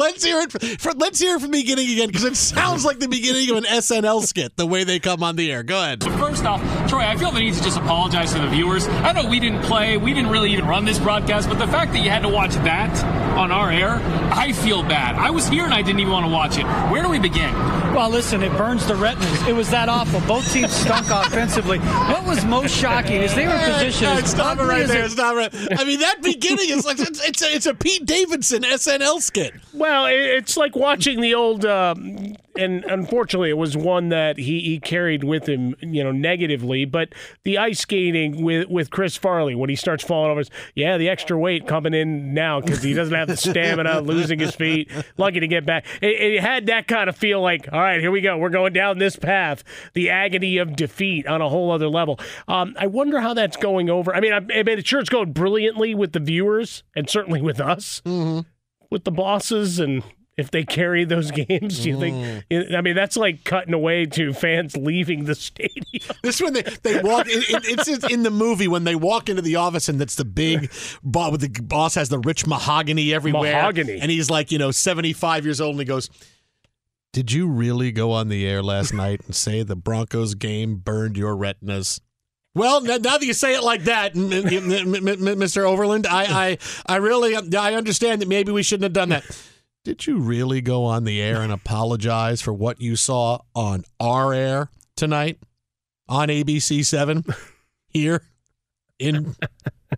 Let's 0.07 0.25
hear 0.25 0.39
it. 0.41 0.53
For, 0.53 0.59
for- 0.61 0.93
let's 0.93 1.19
hear 1.19 1.35
it 1.37 1.41
from 1.41 1.51
the 1.51 1.59
beginning 1.61 1.91
again 1.91 2.07
because 2.09 2.25
it 2.25 2.37
sounds 2.37 2.85
like 2.85 3.01
the 3.01 3.09
beginning 3.09 3.51
of 3.51 3.57
an 3.57 3.65
SNL 3.65 4.23
skit. 4.25 4.57
The 4.57 4.67
way 4.67 4.85
they 4.85 4.99
come 5.01 5.23
on 5.25 5.35
the 5.37 5.51
air. 5.51 5.63
Go 5.65 5.83
ahead. 5.83 6.03
So 6.05 6.11
first 6.17 6.45
off, 6.45 6.61
Troy, 6.89 7.01
I 7.01 7.17
feel 7.17 7.33
the 7.33 7.41
need 7.41 7.55
to 7.55 7.63
just 7.63 7.77
apologize 7.77 8.33
to 8.35 8.39
the 8.39 8.49
viewers. 8.49 8.87
I 8.89 9.13
know 9.13 9.29
we 9.29 9.41
didn't 9.41 9.63
play, 9.63 9.97
we 9.97 10.15
didn't 10.15 10.31
really 10.31 10.53
even 10.53 10.67
run 10.67 10.85
this 10.85 10.99
broadcast, 10.99 11.49
but 11.49 11.59
the 11.59 11.67
fact 11.67 11.93
that 11.93 12.01
you 12.05 12.11
had 12.11 12.23
to 12.23 12.29
watch 12.29 12.55
that 12.55 13.05
on 13.37 13.51
our 13.51 13.71
air, 13.71 14.01
I 14.33 14.53
feel 14.53 14.83
bad. 14.83 15.17
I 15.17 15.31
was 15.31 15.49
here 15.49 15.65
and 15.65 15.75
I 15.75 15.83
didn't 15.83 16.01
even 16.01 16.13
want 16.13 16.27
to 16.27 16.33
watch 16.33 16.57
it. 16.57 16.65
Where 16.91 17.03
do 17.03 17.09
we 17.09 17.19
begin? 17.19 17.53
Well, 17.95 18.11
listen, 18.11 18.43
it 18.43 18.53
burns 18.57 18.87
the 18.87 18.95
retinas. 18.95 19.49
It 19.49 19.55
was 19.55 19.71
that 19.71 19.89
awful. 19.89 20.21
Both 20.29 20.53
teams 20.53 20.71
stunk 20.73 21.07
offensively. 21.11 21.79
What 21.79 22.27
was 22.27 22.45
most 22.45 22.77
shocking 22.77 23.23
is 23.23 23.35
they 23.35 23.47
were 23.47 23.53
positioned. 23.59 23.67
All 23.67 23.73
right, 23.73 23.87
position. 23.87 24.07
all 24.09 24.15
right, 24.15 24.25
as 24.25 24.31
stop 24.31 24.59
it 24.59 24.63
right 24.63 24.83
as 24.83 24.89
there. 24.91 25.09
Stop 25.09 25.53
it. 25.55 25.79
I 25.81 25.85
mean, 25.85 26.01
that 26.01 26.23
beginning 26.23 26.69
is 26.71 26.85
like 26.85 26.99
it's, 26.99 27.27
it's 27.27 27.43
a, 27.43 27.55
it's 27.55 27.67
a 27.67 27.75
Pete 27.75 28.05
Davidson 28.05 28.63
SNL 28.63 29.21
skit. 29.23 29.55
Well, 29.73 29.96
it's 30.05 30.57
like 30.57 30.77
watching 30.77 31.21
the 31.21 31.35
old, 31.35 31.65
uh, 31.65 31.95
and 31.97 32.85
unfortunately, 32.85 33.51
it 33.51 33.57
was 33.57 33.77
one 33.77 34.11
that 34.11 34.37
he, 34.37 34.61
he 34.61 34.79
carried 34.79 35.25
with 35.25 35.49
him, 35.49 35.75
you 35.81 36.05
know, 36.05 36.13
negatively. 36.13 36.85
But 36.85 37.15
the 37.45 37.59
ice 37.59 37.81
skating 37.81 38.43
with 38.43 38.69
with 38.69 38.91
Chris 38.91 39.17
Farley 39.17 39.55
when 39.55 39.71
he 39.71 39.77
starts 39.77 40.05
falling 40.05 40.31
over, 40.31 40.43
yeah, 40.75 40.99
the 40.99 41.09
extra 41.09 41.39
weight 41.39 41.67
coming 41.67 41.95
in 41.95 42.35
now 42.35 42.61
because 42.61 42.83
he 42.83 42.95
doesn't 42.95 43.15
have 43.15 43.29
the 43.29 43.37
stamina, 43.37 44.01
losing 44.03 44.39
his 44.39 44.55
feet, 44.55 44.91
lucky 45.17 45.41
to 45.41 45.49
get 45.49 45.65
back. 45.65 45.87
It, 46.01 46.21
it 46.21 46.41
had 46.41 46.67
that 46.67 46.87
kind 46.89 47.09
of 47.09 47.17
feel 47.17 47.41
like, 47.41 47.69
all 47.73 47.81
right, 47.81 48.01
here 48.01 48.11
we 48.11 48.21
go, 48.21 48.37
we're 48.37 48.51
going 48.51 48.73
down 48.73 48.99
this 48.99 49.17
path, 49.17 49.65
the 49.95 50.11
agony 50.11 50.59
of 50.59 50.77
defeat 50.77 51.27
on 51.27 51.41
a 51.41 51.49
whole 51.49 51.71
other 51.71 51.89
level. 51.89 52.21
Um, 52.49 52.75
I 52.79 52.87
wonder 52.87 53.21
how 53.21 53.35
that's 53.35 53.57
going 53.57 53.91
over. 53.91 54.15
I 54.15 54.21
mean, 54.21 54.33
I, 54.33 54.41
I 54.55 54.63
mean, 54.63 54.83
sure 54.83 55.01
it's 55.01 55.09
going 55.09 55.33
brilliantly 55.33 55.95
with 55.95 56.13
the 56.13 56.21
viewers 56.21 56.83
and 56.95 57.09
certainly 57.09 57.41
with 57.41 57.61
us. 57.61 58.03
Mm-hmm 58.05 58.41
with 58.91 59.05
the 59.05 59.11
bosses 59.11 59.79
and 59.79 60.03
if 60.37 60.51
they 60.51 60.65
carry 60.65 61.05
those 61.05 61.31
games, 61.49 61.83
do 61.83 61.89
you 61.89 61.99
think? 61.99 62.45
Mm. 62.51 62.75
I 62.75 62.81
mean, 62.81 62.95
that's 62.95 63.17
like 63.17 63.45
cutting 63.45 63.75
away 63.75 64.07
to 64.07 64.33
fans 64.33 64.77
leaving 64.77 65.25
the 65.25 65.35
stadium. 65.35 66.17
This 66.23 66.41
when 66.41 66.53
they 66.53 66.63
they 66.63 67.01
walk. 67.01 67.27
It, 67.29 67.49
it, 67.51 67.89
it's 67.89 68.05
in 68.13 68.23
the 68.23 68.31
movie 68.31 68.69
when 68.69 68.85
they 68.85 68.95
walk 68.95 69.29
into 69.29 69.43
the 69.43 69.57
office 69.57 69.89
and 69.89 70.01
it's 70.01 70.17
the 70.17 70.25
big 70.25 70.71
boss. 71.03 71.39
The 71.39 71.49
boss 71.49 71.95
has 71.95 72.09
the 72.09 72.19
rich 72.19 72.47
mahogany 72.47 73.15
everywhere. 73.15 73.53
Mahogany. 73.53 73.99
and 74.01 74.11
he's 74.11 74.31
like 74.31 74.53
you 74.53 74.59
know 74.59 74.71
seventy 74.71 75.13
five 75.13 75.45
years 75.45 75.61
old, 75.61 75.73
and 75.73 75.81
he 75.81 75.87
goes. 75.87 76.11
Did 77.13 77.33
you 77.33 77.49
really 77.49 77.93
go 77.93 78.13
on 78.13 78.29
the 78.29 78.47
air 78.47 78.63
last 78.63 78.93
night 78.93 79.23
and 79.25 79.35
say 79.35 79.63
the 79.63 79.75
Broncos 79.75 80.35
game 80.35 80.77
burned 80.77 81.17
your 81.17 81.35
retinas? 81.35 81.99
Well, 82.57 82.81
now 82.81 82.97
that 82.97 83.21
you 83.21 83.35
say 83.35 83.55
it 83.55 83.63
like 83.63 83.85
that, 83.85 84.15
Mr. 84.15 85.69
Overland, 85.69 86.07
I, 86.07 86.25
I, 86.25 86.59
I 86.87 86.97
really, 86.97 87.37
um, 87.37 87.51
I 87.55 87.75
understand 87.75 88.23
that 88.23 88.29
maybe 88.29 88.51
we 88.51 88.63
shouldn't 88.63 88.85
have 88.85 88.95
done 88.95 89.11
that. 89.11 89.25
Did 89.85 90.07
you 90.07 90.19
really 90.19 90.63
go 90.63 90.85
on 90.87 91.05
the 91.05 91.21
air 91.21 91.43
and 91.43 91.53
apologize 91.53 92.41
for 92.41 92.55
what 92.55 92.81
you 92.81 92.97
saw 92.97 93.41
on 93.55 93.85
our 94.01 94.33
air 94.33 94.71
tonight 94.97 95.39
on 96.09 96.29
ABC 96.29 96.83
Seven 96.87 97.27
here 97.89 98.23
in 98.99 99.37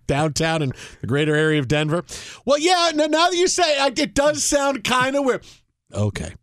downtown 0.08 0.60
and 0.60 0.74
the 1.00 1.06
greater 1.06 1.36
area 1.36 1.60
of 1.60 1.68
Denver? 1.68 2.04
Well, 2.44 2.58
yeah. 2.58 2.90
Now 2.92 3.06
that 3.06 3.36
you 3.36 3.46
say 3.46 3.86
it, 3.86 4.00
it 4.00 4.14
does 4.14 4.42
sound 4.42 4.82
kind 4.82 5.14
of 5.14 5.24
weird. 5.24 5.46
Okay, 5.94 6.34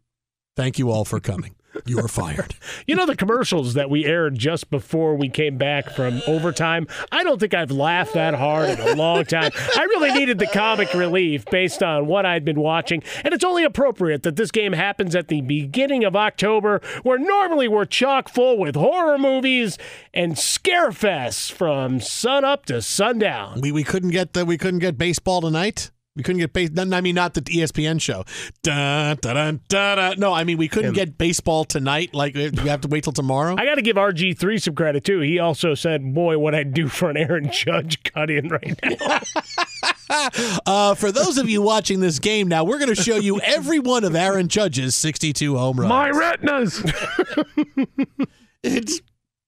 thank 0.56 0.80
you 0.80 0.92
all 0.92 1.04
for 1.04 1.20
coming. 1.20 1.56
You 1.86 2.00
are 2.00 2.08
fired. 2.08 2.56
you 2.88 2.96
know 2.96 3.06
the 3.06 3.16
commercials 3.16 3.74
that 3.74 3.90
we 3.90 4.06
aired 4.06 4.38
just 4.38 4.70
before 4.70 5.16
we 5.16 5.30
came 5.30 5.58
back 5.58 5.90
from 5.92 6.22
overtime? 6.28 6.88
I 7.12 7.24
don't 7.24 7.40
think 7.40 7.54
I've 7.54 7.72
laughed 7.72 8.14
that 8.14 8.34
hard 8.34 8.70
in 8.70 8.80
a 8.80 8.96
long 8.96 9.26
time. 9.26 9.52
I 9.76 9.84
really 9.84 10.12
needed 10.12 10.40
the 10.40 10.48
comic 10.48 10.94
relief 10.94 11.46
based 11.46 11.84
on 11.84 12.08
what 12.08 12.26
I'd 12.26 12.46
been 12.46 12.60
watching, 12.60 13.04
and 13.24 13.34
it's 13.34 13.44
only 13.44 13.64
appropriate 13.64 14.24
that 14.24 14.36
this 14.36 14.52
game 14.52 14.74
happens 14.74 15.16
at 15.16 15.28
the 15.28 15.42
beginning 15.42 16.04
of 16.04 16.16
October, 16.16 16.82
where 17.04 17.18
normally 17.18 17.68
we're 17.68 17.86
chock 17.86 18.30
full 18.30 18.58
with 18.58 18.76
horror 18.76 19.18
movies 19.18 19.78
and 20.14 20.38
scare 20.38 20.90
fests 20.90 21.52
from 21.52 22.00
sun 22.00 22.44
up 22.44 22.66
to 22.66 22.82
sundown. 22.82 23.62
We 23.62 23.72
we 23.72 23.84
couldn't 23.84 24.12
get 24.12 24.34
the 24.34 24.46
we 24.46 24.58
couldn't 24.58 24.80
get 24.80 24.98
baseball 24.98 25.42
tonight. 25.42 25.92
We 26.16 26.24
couldn't 26.24 26.40
get 26.40 26.54
base. 26.54 26.70
I 26.78 27.02
mean, 27.02 27.16
not 27.16 27.34
the 27.34 27.42
ESPN 27.42 28.00
show. 28.00 28.24
Dun, 28.64 29.18
dun, 29.22 29.36
dun, 29.36 29.62
dun, 29.68 29.98
dun. 29.98 30.20
No, 30.20 30.34
I 30.34 30.46
mean 30.46 30.58
we 30.58 30.70
couldn't 30.70 30.94
get 30.94 31.18
baseball 31.18 31.66
tonight. 31.66 32.14
Like 32.14 32.36
we 32.36 32.52
have 32.70 32.82
to 32.82 32.88
wait 32.88 33.04
till 33.04 33.14
tomorrow. 33.14 33.56
I 33.58 33.66
got 33.66 33.76
to 33.76 33.82
give 33.82 33.98
RG 33.98 34.38
three 34.38 34.58
some 34.58 34.76
credit 34.76 35.04
too. 35.04 35.20
He 35.20 35.40
also 35.40 35.74
said, 35.74 36.14
"Boy, 36.14 36.38
what 36.38 36.56
I'd 36.56 36.74
do 36.74 36.88
for 36.88 37.10
an 37.10 37.18
Aaron 37.18 37.52
Judge 37.52 38.02
cut 38.14 38.30
in 38.30 38.48
right 38.48 38.80
now." 38.82 39.20
uh, 40.66 40.96
for 40.96 41.12
those 41.12 41.38
of 41.38 41.50
you 41.50 41.62
watching 41.62 42.00
this 42.00 42.20
game 42.20 42.48
now, 42.48 42.64
we're 42.64 42.80
going 42.80 42.94
to 42.94 43.02
show 43.02 43.18
you 43.18 43.40
every 43.42 43.80
one 43.80 44.04
of 44.04 44.16
Aaron 44.16 44.48
Judge's 44.48 44.96
62 44.96 45.58
home 45.58 45.80
runs. 45.80 45.90
My 45.90 46.10
retinas. 46.10 46.82
it's 48.64 49.02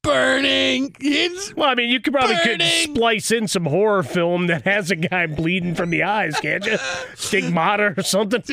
burning. 0.08 0.96
It's 1.00 1.56
well, 1.56 1.70
I 1.70 1.76
mean, 1.76 1.90
you 1.90 2.00
could 2.00 2.14
probably 2.14 2.36
burning. 2.36 2.60
could 2.60 2.96
splice 2.96 3.32
in 3.32 3.48
some 3.48 3.66
horror 3.66 4.04
film 4.04 4.48
that 4.48 4.64
has 4.64 4.92
a 4.92 4.96
guy 4.96 5.28
bleeding 5.28 5.76
from 5.76 5.90
the 5.90 6.04
eyes, 6.04 6.40
can't 6.40 6.66
you? 6.66 6.78
Stigmata 7.16 7.94
or 7.98 8.04
something. 8.04 8.44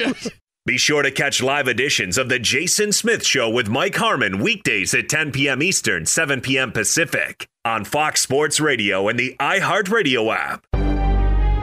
Be 0.66 0.78
sure 0.78 1.02
to 1.02 1.10
catch 1.10 1.42
live 1.42 1.68
editions 1.68 2.16
of 2.16 2.30
The 2.30 2.38
Jason 2.38 2.90
Smith 2.92 3.24
Show 3.26 3.50
with 3.50 3.68
Mike 3.68 3.96
Harmon 3.96 4.38
weekdays 4.38 4.94
at 4.94 5.10
10 5.10 5.32
p.m. 5.32 5.62
Eastern, 5.62 6.06
7 6.06 6.40
p.m. 6.40 6.72
Pacific 6.72 7.46
on 7.66 7.84
Fox 7.84 8.22
Sports 8.22 8.60
Radio 8.60 9.08
and 9.08 9.18
the 9.18 9.36
iHeartRadio 9.38 10.34
app. 10.34 10.73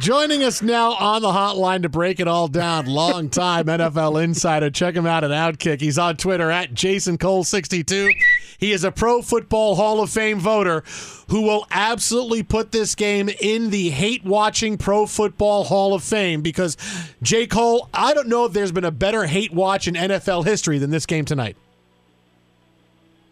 Joining 0.00 0.42
us 0.42 0.62
now 0.62 0.92
on 0.92 1.20
the 1.20 1.28
hotline 1.28 1.82
to 1.82 1.90
break 1.90 2.20
it 2.20 2.28
all 2.28 2.48
down, 2.48 2.86
longtime 2.86 3.66
NFL 3.66 4.22
insider. 4.24 4.70
Check 4.70 4.94
him 4.94 5.04
out 5.04 5.24
at 5.24 5.30
Outkick. 5.30 5.82
He's 5.82 5.98
on 5.98 6.16
Twitter 6.16 6.50
at 6.50 6.72
Jason 6.72 7.18
Cole62. 7.18 8.10
He 8.58 8.72
is 8.72 8.82
a 8.82 8.90
Pro 8.90 9.20
Football 9.20 9.74
Hall 9.74 10.00
of 10.00 10.08
Fame 10.08 10.38
voter 10.38 10.84
who 11.28 11.42
will 11.42 11.66
absolutely 11.70 12.42
put 12.42 12.72
this 12.72 12.94
game 12.94 13.28
in 13.42 13.68
the 13.68 13.90
hate 13.90 14.24
watching 14.24 14.78
Pro 14.78 15.04
Football 15.04 15.64
Hall 15.64 15.92
of 15.92 16.02
Fame 16.02 16.40
because, 16.40 16.78
J. 17.22 17.46
Cole, 17.46 17.90
I 17.92 18.14
don't 18.14 18.28
know 18.28 18.46
if 18.46 18.54
there's 18.54 18.72
been 18.72 18.84
a 18.84 18.90
better 18.90 19.26
hate 19.26 19.52
watch 19.52 19.86
in 19.86 19.94
NFL 19.94 20.46
history 20.46 20.78
than 20.78 20.88
this 20.90 21.04
game 21.04 21.26
tonight. 21.26 21.58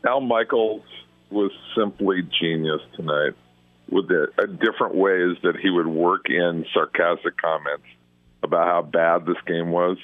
Al 0.07 0.21
Michaels 0.21 0.83
was 1.31 1.51
simply 1.75 2.29
genius 2.39 2.83
tonight 2.95 3.33
with 3.91 4.09
the 4.09 4.29
uh, 4.39 4.47
different 4.47 4.95
ways 4.95 5.37
that 5.43 5.57
he 5.57 5.71
would 5.71 5.87
work 5.87 6.29
in 6.29 6.67
sarcastic 6.73 7.37
comments 7.37 7.87
about 8.43 8.67
how 8.67 8.83
bad 8.83 9.27
this 9.27 9.37
game 9.47 9.71
was. 9.71 9.97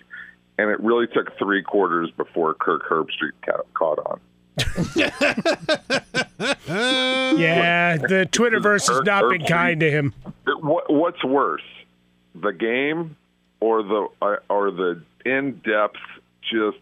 And 0.58 0.70
it 0.70 0.80
really 0.80 1.06
took 1.06 1.36
three 1.38 1.62
quarters 1.62 2.10
before 2.16 2.54
Kirk 2.54 2.88
Herbstreit 2.88 3.32
ca- 3.44 3.62
caught 3.74 3.98
on. 4.06 4.20
Yeah, 7.36 7.96
the 7.96 8.28
Twitterverse 8.30 8.88
has 8.88 9.02
not 9.04 9.28
been 9.30 9.44
kind 9.44 9.80
to 9.80 9.90
him. 9.90 10.14
What, 10.60 10.92
what's 10.92 11.24
worse, 11.24 11.62
the 12.34 12.52
game 12.52 13.16
or 13.60 13.82
the 13.82 14.08
uh, 14.20 14.36
or 14.48 14.70
the 14.70 15.02
in-depth, 15.24 15.96
just 16.42 16.78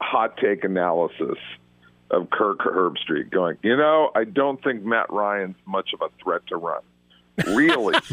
hot 0.00 0.36
take 0.38 0.64
analysis 0.64 1.38
of 2.10 2.30
Kirk 2.30 2.58
Herbstreit? 2.58 3.30
Going, 3.30 3.56
you 3.62 3.76
know, 3.76 4.10
I 4.14 4.24
don't 4.24 4.62
think 4.62 4.82
Matt 4.84 5.10
Ryan's 5.10 5.56
much 5.66 5.90
of 5.94 6.00
a 6.02 6.08
threat 6.22 6.42
to 6.48 6.56
run. 6.56 6.82
Really? 7.46 7.94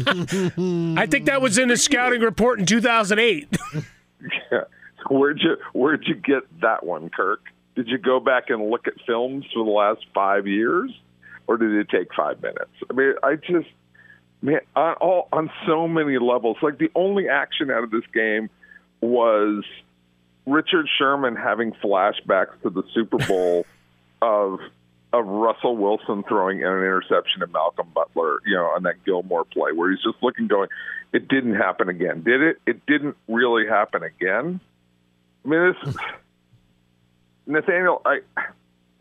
I 0.96 1.06
think 1.06 1.26
that 1.26 1.40
was 1.42 1.58
in 1.58 1.68
his 1.68 1.82
scouting 1.82 2.20
report 2.20 2.58
in 2.60 2.66
2008. 2.66 3.56
Yeah. 4.50 4.64
Where'd 5.10 5.40
you 5.42 5.56
Where'd 5.74 6.04
you 6.06 6.14
get 6.14 6.42
that 6.62 6.84
one, 6.84 7.10
Kirk? 7.10 7.42
Did 7.76 7.86
you 7.88 7.98
go 7.98 8.18
back 8.18 8.48
and 8.48 8.70
look 8.70 8.88
at 8.88 8.94
films 9.06 9.44
for 9.52 9.62
the 9.62 9.70
last 9.70 10.04
five 10.14 10.46
years, 10.46 10.90
or 11.46 11.58
did 11.58 11.72
it 11.74 11.88
take 11.90 12.08
five 12.14 12.40
minutes? 12.42 12.70
I 12.90 12.94
mean, 12.94 13.12
I 13.22 13.36
just 13.36 13.68
man 14.40 14.60
on 14.74 14.94
all 14.94 15.28
on 15.32 15.50
so 15.66 15.86
many 15.86 16.18
levels. 16.18 16.56
Like 16.62 16.78
the 16.78 16.90
only 16.94 17.28
action 17.28 17.70
out 17.70 17.84
of 17.84 17.90
this 17.90 18.04
game 18.14 18.48
was 19.02 19.64
Richard 20.46 20.86
Sherman 20.98 21.36
having 21.36 21.72
flashbacks 21.72 22.60
to 22.62 22.70
the 22.70 22.82
Super 22.94 23.18
Bowl 23.18 23.66
of 24.22 24.58
of 25.12 25.26
Russell 25.26 25.76
Wilson 25.76 26.24
throwing 26.28 26.58
an 26.58 26.68
interception 26.68 27.42
at 27.42 27.50
Malcolm 27.50 27.88
Butler, 27.94 28.40
you 28.44 28.54
know, 28.54 28.64
on 28.64 28.82
that 28.82 29.04
Gilmore 29.04 29.44
play 29.44 29.72
where 29.72 29.90
he's 29.90 30.02
just 30.02 30.22
looking 30.22 30.46
going, 30.46 30.68
it 31.12 31.28
didn't 31.28 31.54
happen 31.54 31.88
again. 31.88 32.22
Did 32.22 32.42
it? 32.42 32.56
It 32.66 32.84
didn't 32.86 33.16
really 33.28 33.66
happen 33.66 34.02
again. 34.02 34.60
I 35.44 35.48
mean, 35.48 35.74
this 35.84 35.94
Nathaniel, 37.46 38.02
I 38.04 38.18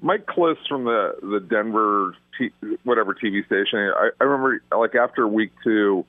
Mike 0.02 0.26
Klis 0.26 0.58
from 0.68 0.86
the 0.86 1.16
the 1.22 1.40
Denver 1.40 2.16
t- 2.38 2.52
whatever 2.84 3.14
TV 3.14 3.46
station. 3.46 3.80
I, 3.80 4.10
I 4.20 4.24
remember 4.24 4.62
like 4.78 4.96
after 4.96 5.28
week 5.28 5.52
two, 5.64 6.06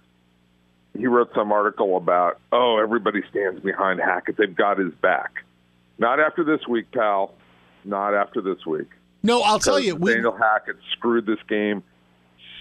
he 0.97 1.07
wrote 1.07 1.31
some 1.35 1.53
article 1.53 1.97
about 1.97 2.39
oh 2.53 2.79
everybody 2.79 3.23
stands 3.31 3.61
behind 3.61 4.01
Hackett. 4.01 4.37
They've 4.37 4.55
got 4.55 4.79
his 4.79 4.93
back. 4.95 5.45
Not 5.99 6.21
after 6.21 6.45
this 6.45 6.67
week, 6.69 6.91
pal. 6.93 7.35
Not 7.85 8.15
after 8.15 8.43
this 8.43 8.67
week. 8.67 8.91
No, 9.27 9.43
I'll 9.43 9.59
tell 9.59 9.81
you, 9.81 9.97
we- 9.97 10.11
Nathaniel 10.13 10.37
Hackett 10.37 10.77
screwed 10.93 11.27
this 11.27 11.39
game 11.49 11.83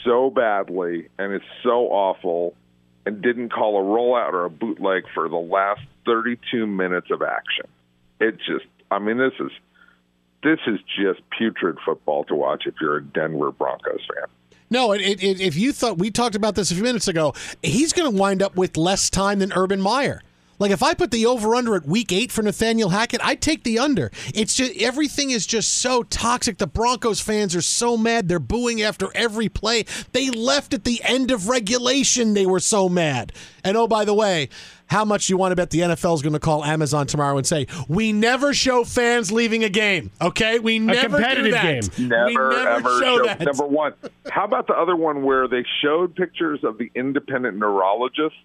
so 0.03 0.29
badly 0.29 1.07
and 1.17 1.33
is 1.33 1.41
so 1.63 1.87
awful 1.87 2.53
and 3.05 3.21
didn't 3.21 3.49
call 3.49 3.79
a 3.79 3.83
rollout 3.83 4.33
or 4.33 4.45
a 4.45 4.49
bootleg 4.49 5.03
for 5.13 5.29
the 5.29 5.35
last 5.35 5.81
32 6.05 6.65
minutes 6.67 7.07
of 7.11 7.21
action. 7.21 7.65
It 8.19 8.37
just, 8.37 8.65
I 8.91 8.99
mean, 8.99 9.17
this 9.17 9.33
is 9.39 9.51
this 10.43 10.59
is 10.67 10.79
just 10.99 11.21
putrid 11.35 11.77
football 11.83 12.23
to 12.25 12.35
watch 12.35 12.63
if 12.67 12.75
you're 12.79 12.97
a 12.97 13.03
Denver 13.03 13.51
Broncos 13.51 14.01
fan. 14.13 14.27
No, 14.69 14.91
it, 14.91 15.01
it, 15.01 15.41
if 15.41 15.55
you 15.55 15.71
thought 15.73 15.97
we 15.97 16.11
talked 16.11 16.35
about 16.35 16.55
this 16.55 16.69
a 16.71 16.75
few 16.75 16.83
minutes 16.83 17.07
ago, 17.07 17.33
he's 17.63 17.93
going 17.93 18.11
to 18.11 18.15
wind 18.17 18.41
up 18.43 18.55
with 18.55 18.77
less 18.77 19.09
time 19.09 19.39
than 19.39 19.51
Urban 19.53 19.81
Meyer. 19.81 20.21
Like 20.59 20.71
if 20.71 20.81
I 20.81 20.93
put 20.93 21.11
the 21.11 21.25
over 21.25 21.55
under 21.55 21.75
at 21.75 21.85
week 21.85 22.11
eight 22.11 22.31
for 22.31 22.41
Nathaniel 22.41 22.89
Hackett, 22.89 23.23
I'd 23.23 23.41
take 23.41 23.63
the 23.63 23.79
under. 23.79 24.11
It's 24.33 24.55
just 24.55 24.75
everything 24.81 25.31
is 25.31 25.45
just 25.45 25.77
so 25.77 26.03
toxic. 26.03 26.57
The 26.57 26.67
Broncos 26.67 27.19
fans 27.19 27.55
are 27.55 27.61
so 27.61 27.97
mad. 27.97 28.27
They're 28.27 28.39
booing 28.39 28.81
after 28.81 29.09
every 29.15 29.49
play. 29.49 29.85
They 30.11 30.29
left 30.29 30.73
at 30.73 30.83
the 30.83 31.01
end 31.03 31.31
of 31.31 31.49
regulation. 31.49 32.33
They 32.33 32.45
were 32.45 32.59
so 32.59 32.87
mad. 32.87 33.33
And 33.63 33.75
oh, 33.75 33.87
by 33.87 34.05
the 34.05 34.13
way, 34.13 34.49
how 34.87 35.03
much 35.03 35.29
you 35.29 35.37
want 35.37 35.51
to 35.51 35.55
bet 35.55 35.71
the 35.71 35.79
NFL 35.79 36.15
is 36.15 36.21
going 36.21 36.33
to 36.33 36.39
call 36.39 36.63
Amazon 36.63 37.07
tomorrow 37.07 37.37
and 37.37 37.45
say, 37.45 37.67
"We 37.87 38.13
never 38.13 38.53
show 38.53 38.83
fans 38.83 39.31
leaving 39.31 39.63
a 39.63 39.69
game." 39.69 40.11
Okay, 40.21 40.59
we 40.59 40.79
never 40.79 41.17
competitive 41.17 41.45
do 41.45 41.51
that. 41.51 41.95
game. 41.97 42.07
Never, 42.09 42.27
we 42.27 42.35
never 42.35 42.69
ever 42.69 42.89
show 42.99 43.17
show 43.17 43.25
that. 43.25 43.41
number 43.41 43.65
one. 43.65 43.93
How 44.29 44.45
about 44.45 44.67
the 44.67 44.73
other 44.73 44.95
one 44.95 45.23
where 45.23 45.47
they 45.47 45.65
showed 45.81 46.15
pictures 46.15 46.63
of 46.63 46.77
the 46.77 46.91
independent 46.93 47.57
neurologist? 47.57 48.35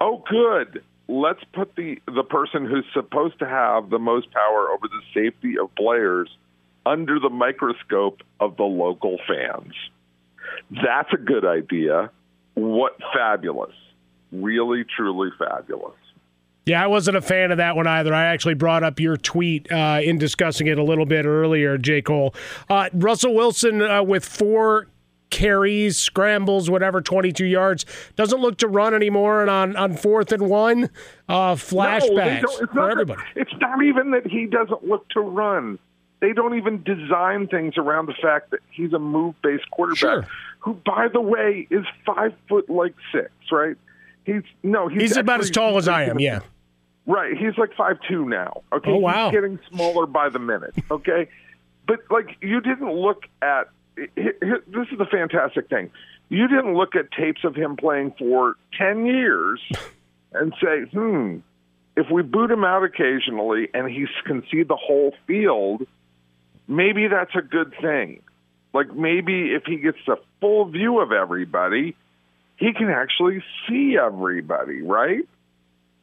Oh, 0.00 0.24
good. 0.28 0.82
Let's 1.12 1.44
put 1.52 1.76
the 1.76 2.00
the 2.06 2.22
person 2.22 2.64
who's 2.64 2.86
supposed 2.94 3.38
to 3.40 3.46
have 3.46 3.90
the 3.90 3.98
most 3.98 4.30
power 4.30 4.70
over 4.70 4.88
the 4.88 5.02
safety 5.12 5.58
of 5.58 5.74
players 5.74 6.30
under 6.86 7.20
the 7.20 7.28
microscope 7.28 8.22
of 8.40 8.56
the 8.56 8.64
local 8.64 9.18
fans. 9.28 9.74
That's 10.70 11.12
a 11.12 11.18
good 11.18 11.44
idea. 11.44 12.10
What 12.54 12.96
fabulous. 13.14 13.74
Really, 14.32 14.84
truly 14.96 15.28
fabulous. 15.38 15.96
Yeah, 16.64 16.82
I 16.82 16.86
wasn't 16.86 17.18
a 17.18 17.20
fan 17.20 17.50
of 17.50 17.58
that 17.58 17.76
one 17.76 17.86
either. 17.86 18.14
I 18.14 18.26
actually 18.26 18.54
brought 18.54 18.82
up 18.82 18.98
your 18.98 19.18
tweet 19.18 19.70
uh, 19.70 20.00
in 20.02 20.16
discussing 20.16 20.68
it 20.68 20.78
a 20.78 20.82
little 20.82 21.04
bit 21.04 21.26
earlier, 21.26 21.76
J. 21.76 22.00
Cole. 22.00 22.34
Uh, 22.70 22.88
Russell 22.94 23.34
Wilson 23.34 23.82
uh, 23.82 24.02
with 24.02 24.24
four 24.24 24.86
carries, 25.32 25.98
scrambles, 25.98 26.70
whatever, 26.70 27.00
22 27.00 27.44
yards, 27.44 27.84
doesn't 28.14 28.40
look 28.40 28.58
to 28.58 28.68
run 28.68 28.94
anymore. 28.94 29.40
And 29.40 29.50
on, 29.50 29.74
on 29.74 29.96
fourth 29.96 30.30
and 30.30 30.48
one, 30.48 30.90
uh, 31.28 31.54
flashbacks 31.56 32.42
don't- 32.42 32.68
for 32.70 32.74
not 32.76 32.90
everybody. 32.92 33.22
It's 33.34 33.50
not 33.60 33.82
even 33.82 34.12
that 34.12 34.26
he 34.28 34.46
doesn't 34.46 34.86
look 34.86 35.08
to 35.10 35.20
run. 35.20 35.80
They 36.20 36.32
don't 36.32 36.56
even 36.56 36.84
design 36.84 37.48
things 37.48 37.76
around 37.76 38.06
the 38.06 38.14
fact 38.22 38.52
that 38.52 38.60
he's 38.70 38.92
a 38.92 38.98
move-based 39.00 39.68
quarterback, 39.72 39.98
Sure. 39.98 40.26
who, 40.60 40.74
by 40.86 41.08
the 41.12 41.20
way, 41.20 41.66
is 41.68 41.84
five 42.06 42.32
foot 42.48 42.70
like 42.70 42.94
six. 43.10 43.30
Right? 43.50 43.76
He's 44.24 44.42
no, 44.62 44.86
he's, 44.86 45.00
He's 45.02 45.16
about 45.16 45.40
as 45.40 45.50
tall 45.50 45.78
as 45.78 45.88
I 45.88 46.04
am, 46.04 46.20
yeah. 46.20 46.40
Right. 47.06 47.36
He's 47.36 47.58
like 47.58 47.74
five 47.74 47.98
two 48.08 48.24
now. 48.28 48.62
Okay. 48.72 48.92
Oh, 48.92 48.98
wow. 48.98 49.30
He's 49.30 49.40
getting 49.40 49.58
smaller 49.68 50.06
by 50.06 50.28
the 50.28 50.38
minute. 50.38 50.74
Okay. 50.92 51.28
but 51.88 51.98
like 52.08 52.36
you 52.40 52.60
didn't 52.60 52.92
look 52.94 53.24
at 53.42 53.68
this 53.96 54.88
is 54.90 54.98
the 54.98 55.06
fantastic 55.10 55.68
thing. 55.68 55.90
You 56.28 56.48
didn't 56.48 56.74
look 56.74 56.96
at 56.96 57.12
tapes 57.12 57.44
of 57.44 57.54
him 57.54 57.76
playing 57.76 58.14
for 58.18 58.56
ten 58.78 59.06
years 59.06 59.60
and 60.32 60.54
say, 60.62 60.82
hmm, 60.90 61.38
if 61.96 62.10
we 62.10 62.22
boot 62.22 62.50
him 62.50 62.64
out 62.64 62.84
occasionally 62.84 63.68
and 63.74 63.88
he 63.88 64.06
can 64.24 64.42
see 64.50 64.62
the 64.62 64.76
whole 64.76 65.12
field, 65.26 65.86
maybe 66.66 67.08
that's 67.08 67.34
a 67.34 67.42
good 67.42 67.74
thing. 67.80 68.22
Like 68.72 68.94
maybe 68.94 69.52
if 69.54 69.64
he 69.66 69.76
gets 69.76 69.98
a 70.08 70.16
full 70.40 70.66
view 70.66 71.00
of 71.00 71.12
everybody, 71.12 71.94
he 72.56 72.72
can 72.72 72.88
actually 72.88 73.42
see 73.68 73.98
everybody, 73.98 74.80
right? 74.80 75.28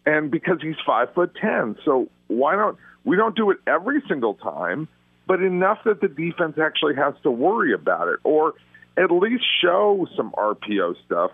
And 0.05 0.29
because 0.29 0.61
he's 0.61 0.75
five 0.85 1.13
foot 1.13 1.35
ten, 1.39 1.77
so 1.83 2.09
why 2.27 2.55
don't 2.55 2.77
we 3.03 3.15
don't 3.15 3.35
do 3.35 3.49
it 3.49 3.57
every 3.65 4.03
single 4.07 4.35
time, 4.35 4.87
but 5.29 5.43
enough 5.43 5.77
that 5.85 6.01
the 6.01 6.07
defense 6.07 6.57
actually 6.57 6.95
has 6.95 7.13
to 7.21 7.29
worry 7.29 7.71
about 7.71 8.07
it, 8.07 8.17
or 8.23 8.55
at 8.97 9.11
least 9.11 9.43
show 9.61 10.07
some 10.17 10.31
RPO 10.31 10.95
stuff. 11.05 11.29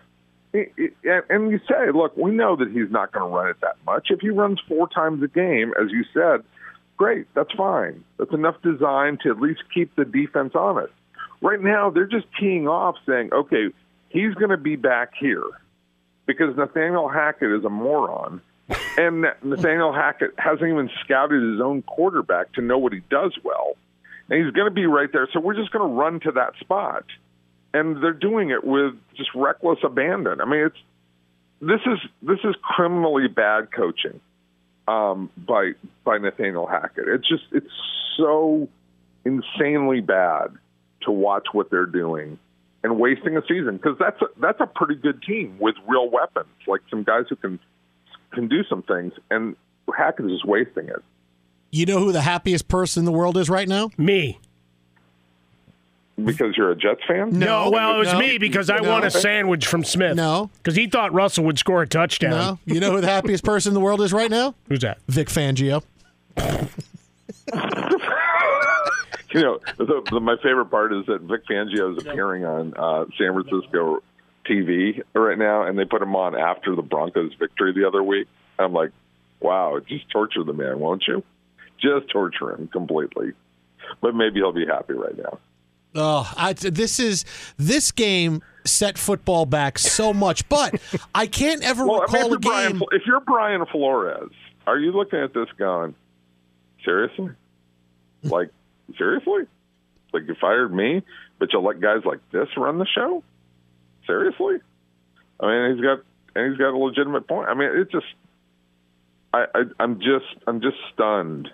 And 0.53 1.49
you 1.49 1.59
say, 1.67 1.91
look, 1.93 2.15
we 2.17 2.31
know 2.31 2.57
that 2.57 2.71
he's 2.71 2.91
not 2.91 3.13
going 3.13 3.31
to 3.31 3.33
run 3.33 3.49
it 3.49 3.55
that 3.61 3.77
much. 3.85 4.07
If 4.09 4.19
he 4.19 4.31
runs 4.31 4.59
four 4.67 4.89
times 4.89 5.23
a 5.23 5.29
game, 5.29 5.73
as 5.81 5.91
you 5.91 6.03
said, 6.13 6.43
great, 6.97 7.25
that's 7.35 7.53
fine. 7.53 8.03
That's 8.17 8.33
enough 8.33 8.61
design 8.61 9.17
to 9.23 9.31
at 9.31 9.39
least 9.39 9.63
keep 9.73 9.95
the 9.95 10.03
defense 10.03 10.51
honest. 10.55 10.91
Right 11.41 11.61
now, 11.61 11.89
they're 11.89 12.05
just 12.05 12.27
teeing 12.37 12.67
off 12.67 12.95
saying, 13.07 13.29
okay, 13.31 13.67
he's 14.09 14.33
going 14.33 14.51
to 14.51 14.57
be 14.57 14.75
back 14.75 15.13
here 15.17 15.43
because 16.25 16.57
Nathaniel 16.57 17.07
Hackett 17.07 17.49
is 17.49 17.63
a 17.63 17.69
moron. 17.69 18.41
And 18.97 19.27
Nathaniel 19.43 19.93
Hackett 19.93 20.31
hasn't 20.37 20.67
even 20.67 20.89
scouted 21.03 21.41
his 21.41 21.61
own 21.61 21.81
quarterback 21.83 22.51
to 22.53 22.61
know 22.61 22.77
what 22.77 22.91
he 22.91 23.01
does 23.09 23.37
well. 23.43 23.77
And 24.29 24.43
he's 24.43 24.53
going 24.53 24.67
to 24.67 24.73
be 24.73 24.85
right 24.85 25.09
there. 25.11 25.27
So 25.31 25.39
we're 25.39 25.55
just 25.55 25.71
going 25.71 25.87
to 25.87 25.95
run 25.95 26.19
to 26.21 26.31
that 26.33 26.53
spot. 26.59 27.05
And 27.73 28.01
they're 28.01 28.13
doing 28.13 28.49
it 28.49 28.63
with 28.63 28.93
just 29.15 29.29
reckless 29.35 29.79
abandon. 29.83 30.41
I 30.41 30.45
mean, 30.45 30.61
it's 30.61 30.77
this 31.61 31.81
is 31.85 31.99
this 32.21 32.39
is 32.43 32.55
criminally 32.61 33.27
bad 33.27 33.71
coaching 33.71 34.19
um, 34.87 35.29
by 35.37 35.71
by 36.03 36.17
Nathaniel 36.17 36.67
Hackett. 36.67 37.07
It's 37.07 37.27
just 37.27 37.43
it's 37.51 37.71
so 38.17 38.69
insanely 39.25 40.01
bad 40.01 40.53
to 41.01 41.11
watch 41.11 41.47
what 41.51 41.69
they're 41.69 41.85
doing 41.85 42.39
and 42.83 42.99
wasting 42.99 43.35
a 43.35 43.41
season 43.47 43.77
because 43.77 43.97
that's 43.99 44.21
a, 44.21 44.27
that's 44.39 44.61
a 44.61 44.67
pretty 44.67 44.95
good 44.95 45.21
team 45.23 45.57
with 45.59 45.75
real 45.87 46.09
weapons, 46.09 46.47
like 46.67 46.81
some 46.89 47.03
guys 47.03 47.25
who 47.29 47.35
can 47.35 47.59
can 48.31 48.47
do 48.47 48.63
some 48.69 48.83
things, 48.83 49.13
and 49.31 49.55
Hackett 49.95 50.25
is 50.25 50.31
just 50.33 50.45
wasting 50.45 50.89
it. 50.89 51.03
You 51.71 51.85
know 51.85 51.99
who 51.99 52.11
the 52.11 52.21
happiest 52.21 52.67
person 52.67 53.01
in 53.01 53.05
the 53.05 53.11
world 53.11 53.37
is 53.37 53.49
right 53.49 53.67
now? 53.67 53.89
Me. 53.97 54.39
Because 56.23 56.55
you're 56.55 56.71
a 56.71 56.75
Jets 56.75 57.01
fan? 57.05 57.37
No, 57.37 57.69
well, 57.69 57.95
it 57.95 57.97
was 57.99 58.13
no, 58.13 58.19
me 58.19 58.37
because 58.37 58.69
I 58.69 58.77
no. 58.77 58.89
won 58.89 59.03
a 59.03 59.11
sandwich 59.11 59.67
from 59.67 59.83
Smith. 59.83 60.15
No. 60.15 60.49
Because 60.57 60.75
he 60.75 60.87
thought 60.87 61.13
Russell 61.13 61.43
would 61.43 61.59
score 61.59 61.81
a 61.81 61.87
touchdown. 61.87 62.31
No. 62.65 62.73
You 62.73 62.79
know 62.79 62.91
who 62.91 63.01
the 63.01 63.09
happiest 63.09 63.43
person 63.43 63.71
in 63.71 63.73
the 63.73 63.81
world 63.81 64.01
is 64.01 64.13
right 64.13 64.31
now? 64.31 64.55
Who's 64.69 64.79
that? 64.79 64.99
Vic 65.07 65.27
Fangio. 65.27 65.83
You 69.35 69.41
know, 69.41 69.59
the, 69.77 70.01
the, 70.11 70.21
my 70.21 70.37
favorite 70.37 70.67
part 70.67 70.93
is 70.93 71.07
that 71.07 71.19
Vic 71.23 71.45
Fangio 71.45 71.97
is 71.97 72.05
appearing 72.05 72.45
on 72.45 72.73
uh, 72.73 73.03
San 73.17 73.33
Francisco 73.33 74.01
TV 74.45 75.01
right 75.13 75.37
now, 75.37 75.63
and 75.63 75.77
they 75.77 75.83
put 75.83 76.01
him 76.01 76.15
on 76.15 76.37
after 76.37 76.73
the 76.73 76.81
Broncos' 76.81 77.33
victory 77.37 77.73
the 77.73 77.85
other 77.85 78.01
week. 78.01 78.29
I'm 78.57 78.71
like, 78.71 78.91
wow, 79.41 79.81
just 79.85 80.09
torture 80.09 80.45
the 80.45 80.53
man, 80.53 80.79
won't 80.79 81.03
you? 81.05 81.21
Just 81.79 82.09
torture 82.09 82.51
him 82.53 82.67
completely. 82.67 83.33
But 84.01 84.15
maybe 84.15 84.39
he'll 84.39 84.51
be 84.51 84.65
happy 84.65 84.93
right 84.93 85.17
now. 85.17 85.39
Oh, 85.97 86.31
I, 86.35 86.53
this 86.53 86.99
is 86.99 87.23
this 87.57 87.91
game 87.91 88.41
set 88.65 88.97
football 88.97 89.45
back 89.45 89.79
so 89.79 90.13
much, 90.13 90.47
but 90.49 90.81
I 91.15 91.25
can't 91.27 91.63
ever 91.63 91.85
Well, 91.85 92.03
I 92.07 92.11
mean, 92.11 92.23
recall 92.23 92.33
a 92.33 92.39
Brian, 92.39 92.71
game. 92.73 92.81
if 92.91 93.03
you're 93.05 93.21
Brian 93.21 93.65
Flores, 93.67 94.31
are 94.67 94.77
you 94.77 94.91
looking 94.91 95.19
at 95.19 95.33
this 95.33 95.47
going, 95.57 95.95
seriously? 96.83 97.29
like, 98.23 98.49
seriously? 98.97 99.43
Like, 100.11 100.23
you 100.27 100.35
fired 100.41 100.73
me, 100.73 101.03
but 101.39 101.53
you 101.53 101.59
let 101.59 101.79
guys 101.79 102.01
like 102.03 102.19
this 102.31 102.49
run 102.57 102.77
the 102.79 102.87
show? 102.87 103.23
Seriously? 104.07 104.57
I 105.39 105.45
mean, 105.47 105.75
he's 105.75 105.83
got 105.83 105.99
and 106.35 106.49
he's 106.51 106.57
got 106.57 106.73
a 106.73 106.77
legitimate 106.77 107.27
point. 107.27 107.47
I 107.47 107.53
mean, 107.53 107.69
it 107.69 107.89
just, 107.91 108.05
I, 109.33 109.45
I 109.55 109.63
I'm 109.79 109.99
just 109.99 110.25
I'm 110.47 110.59
just 110.61 110.77
stunned 110.93 111.49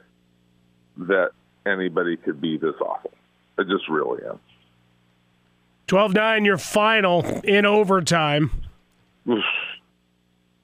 that 0.97 1.31
anybody 1.65 2.17
could 2.17 2.41
be 2.41 2.57
this 2.57 2.75
awful. 2.81 3.11
I 3.57 3.63
just 3.63 3.87
really 3.89 4.23
am. 4.25 4.39
12 5.87 6.13
9, 6.13 6.45
your 6.45 6.57
final 6.57 7.25
in 7.43 7.65
overtime. 7.65 8.51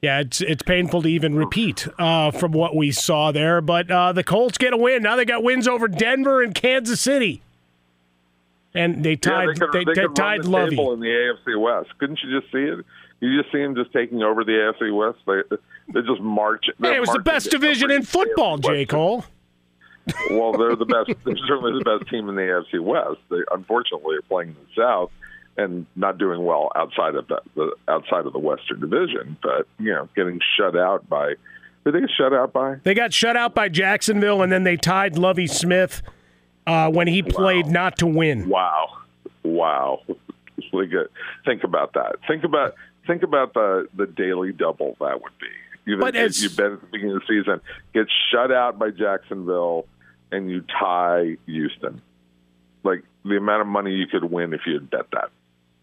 Yeah, 0.00 0.20
it's 0.20 0.40
it's 0.40 0.62
painful 0.62 1.02
to 1.02 1.08
even 1.08 1.34
repeat 1.34 1.88
uh, 1.98 2.30
from 2.30 2.52
what 2.52 2.76
we 2.76 2.92
saw 2.92 3.32
there, 3.32 3.60
but 3.60 3.90
uh, 3.90 4.12
the 4.12 4.22
Colts 4.22 4.56
get 4.56 4.72
a 4.72 4.76
win. 4.76 5.02
Now 5.02 5.16
they 5.16 5.24
got 5.24 5.42
wins 5.42 5.66
over 5.66 5.88
Denver 5.88 6.40
and 6.42 6.54
Kansas 6.54 7.00
City, 7.00 7.42
and 8.74 9.04
they 9.04 9.10
Yeah, 9.12 9.16
tied 9.16 9.48
they 9.48 9.54
could, 9.54 9.72
they, 9.72 9.84
they 9.94 10.06
tied 10.14 10.44
the 10.44 10.50
Lovie. 10.50 10.80
in 10.80 11.00
the 11.00 11.06
AFC 11.46 11.60
West. 11.60 11.90
Couldn't 11.98 12.20
you 12.22 12.40
just 12.40 12.52
see 12.52 12.58
it? 12.62 12.84
You 13.20 13.42
just 13.42 13.52
see 13.52 13.58
them 13.58 13.74
just 13.74 13.92
taking 13.92 14.22
over 14.22 14.44
the 14.44 14.52
AFC 14.52 14.96
West. 14.96 15.18
They 15.26 15.56
they 15.92 16.06
just 16.06 16.20
march. 16.20 16.66
Hey, 16.80 16.94
it 16.96 17.00
was 17.00 17.10
the 17.10 17.18
best 17.18 17.50
division 17.50 17.90
in 17.90 18.04
football, 18.04 18.58
J. 18.58 18.86
Cole. 18.86 19.24
Well, 20.30 20.52
they're 20.52 20.76
the 20.76 20.84
best. 20.84 21.18
They're 21.24 21.36
certainly 21.46 21.78
the 21.78 21.98
best 21.98 22.10
team 22.10 22.28
in 22.28 22.34
the 22.36 22.42
AFC 22.42 22.80
West. 22.80 23.20
They 23.30 23.40
unfortunately 23.50 24.16
are 24.16 24.22
playing 24.22 24.50
in 24.50 24.54
the 24.54 24.82
South 24.82 25.10
and 25.56 25.86
not 25.96 26.18
doing 26.18 26.44
well 26.44 26.70
outside 26.76 27.14
of 27.14 27.26
the, 27.28 27.40
the 27.54 27.74
outside 27.88 28.26
of 28.26 28.32
the 28.32 28.38
Western 28.38 28.80
Division. 28.80 29.36
But 29.42 29.66
you 29.78 29.92
know, 29.92 30.08
getting 30.14 30.40
shut 30.56 30.76
out 30.76 31.08
by. 31.08 31.34
Did 31.84 31.94
they 31.94 32.00
get 32.00 32.10
shut 32.16 32.34
out 32.34 32.52
by? 32.52 32.76
They 32.82 32.94
got 32.94 33.12
shut 33.12 33.36
out 33.36 33.54
by 33.54 33.68
Jacksonville, 33.68 34.42
and 34.42 34.52
then 34.52 34.64
they 34.64 34.76
tied 34.76 35.16
Lovie 35.16 35.46
Smith 35.46 36.02
uh, 36.66 36.90
when 36.90 37.06
he 37.06 37.22
played 37.22 37.66
not 37.66 37.96
to 37.98 38.06
win. 38.06 38.48
Wow, 38.48 38.98
wow. 39.42 40.02
Like, 40.72 40.90
uh, 40.92 41.04
think 41.46 41.64
about 41.64 41.94
that. 41.94 42.16
Think 42.26 42.44
about 42.44 42.74
think 43.06 43.22
about 43.22 43.54
the 43.54 43.88
the 43.96 44.06
daily 44.06 44.52
double 44.52 44.96
that 45.00 45.22
would 45.22 45.32
be. 45.40 45.46
You, 45.90 45.96
But 45.96 46.14
you 46.14 46.50
bet 46.50 46.72
at 46.72 46.80
the 46.82 46.86
beginning 46.92 47.16
of 47.16 47.22
the 47.26 47.42
season, 47.42 47.60
get 47.94 48.06
shut 48.30 48.52
out 48.52 48.78
by 48.78 48.90
Jacksonville, 48.90 49.86
and 50.30 50.50
you 50.50 50.62
tie 50.78 51.36
Houston. 51.46 52.00
Like 52.82 53.02
the 53.24 53.36
amount 53.36 53.62
of 53.62 53.66
money 53.66 53.92
you 53.92 54.06
could 54.06 54.24
win 54.24 54.52
if 54.52 54.60
you 54.66 54.74
had 54.74 54.90
bet 54.90 55.06
that. 55.12 55.30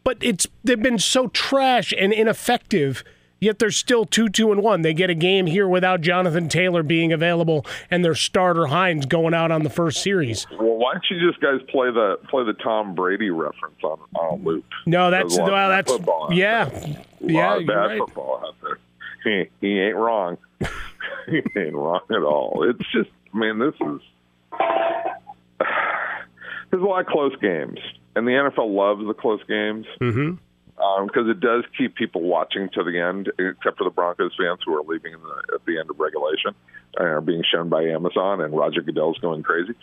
But 0.03 0.17
it's 0.21 0.47
they've 0.63 0.81
been 0.81 0.99
so 0.99 1.27
trash 1.27 1.93
and 1.97 2.13
ineffective 2.13 3.03
Yet 3.39 3.59
they're 3.59 3.69
still 3.69 4.05
two, 4.05 4.29
two, 4.29 4.51
and 4.51 4.63
one. 4.63 4.81
They 4.81 4.93
get 4.93 5.09
a 5.09 5.13
game 5.13 5.45
here 5.45 5.67
without 5.67 6.01
Jonathan 6.01 6.47
Taylor 6.47 6.83
being 6.83 7.11
available, 7.11 7.65
and 7.91 8.03
their 8.03 8.15
starter 8.15 8.67
Hines 8.67 9.05
going 9.05 9.33
out 9.33 9.51
on 9.51 9.63
the 9.63 9.69
first 9.69 10.01
series. 10.01 10.47
Well, 10.51 10.77
why 10.77 10.93
don't 10.93 11.05
you 11.09 11.29
just 11.29 11.41
guys 11.41 11.59
play 11.69 11.91
the 11.91 12.17
play 12.29 12.43
the 12.45 12.53
Tom 12.53 12.95
Brady 12.95 13.29
reference 13.29 13.75
on 13.83 13.99
on 14.15 14.43
loop? 14.43 14.65
No, 14.85 15.11
that's 15.11 15.35
There's 15.35 15.47
a 15.47 15.51
lot 15.51 15.51
well, 15.51 15.69
that's 15.69 15.91
football 15.91 16.29
yeah, 16.31 16.65
there. 16.65 16.81
A 16.81 17.33
lot 17.33 17.61
yeah. 17.61 17.67
bad 17.67 17.73
right. 17.73 17.99
football 17.99 18.43
out 18.45 18.55
there. 18.63 18.79
He 19.23 19.49
he 19.59 19.79
ain't 19.79 19.97
wrong. 19.97 20.37
he 21.27 21.41
ain't 21.57 21.75
wrong 21.75 22.01
at 22.09 22.23
all. 22.23 22.65
It's 22.69 22.91
just, 22.91 23.09
man, 23.33 23.59
this 23.59 23.75
is 23.81 24.01
there's 26.71 26.81
a 26.83 26.85
lot 26.85 27.01
of 27.01 27.07
close 27.07 27.35
games, 27.41 27.79
and 28.15 28.27
the 28.27 28.31
NFL 28.31 28.73
loves 28.75 29.05
the 29.05 29.13
close 29.13 29.41
games 29.47 29.85
Mm-hmm. 30.01 30.35
because 31.05 31.29
it 31.29 31.39
does 31.39 31.63
keep 31.77 31.95
people 31.95 32.21
watching 32.21 32.69
to 32.73 32.83
the 32.83 32.99
end, 32.99 33.31
except 33.39 33.77
for 33.77 33.83
the 33.83 33.89
Broncos 33.89 34.33
fans 34.37 34.59
who 34.65 34.73
are 34.75 34.83
leaving 34.83 35.13
the, 35.13 35.55
at 35.55 35.65
the 35.65 35.79
end 35.79 35.89
of 35.89 35.99
regulation 35.99 36.53
and 36.97 37.07
are 37.07 37.21
being 37.21 37.43
shown 37.49 37.69
by 37.69 37.83
Amazon, 37.83 38.41
and 38.41 38.55
Roger 38.55 38.81
Goodell's 38.81 39.17
going 39.19 39.43
crazy. 39.43 39.73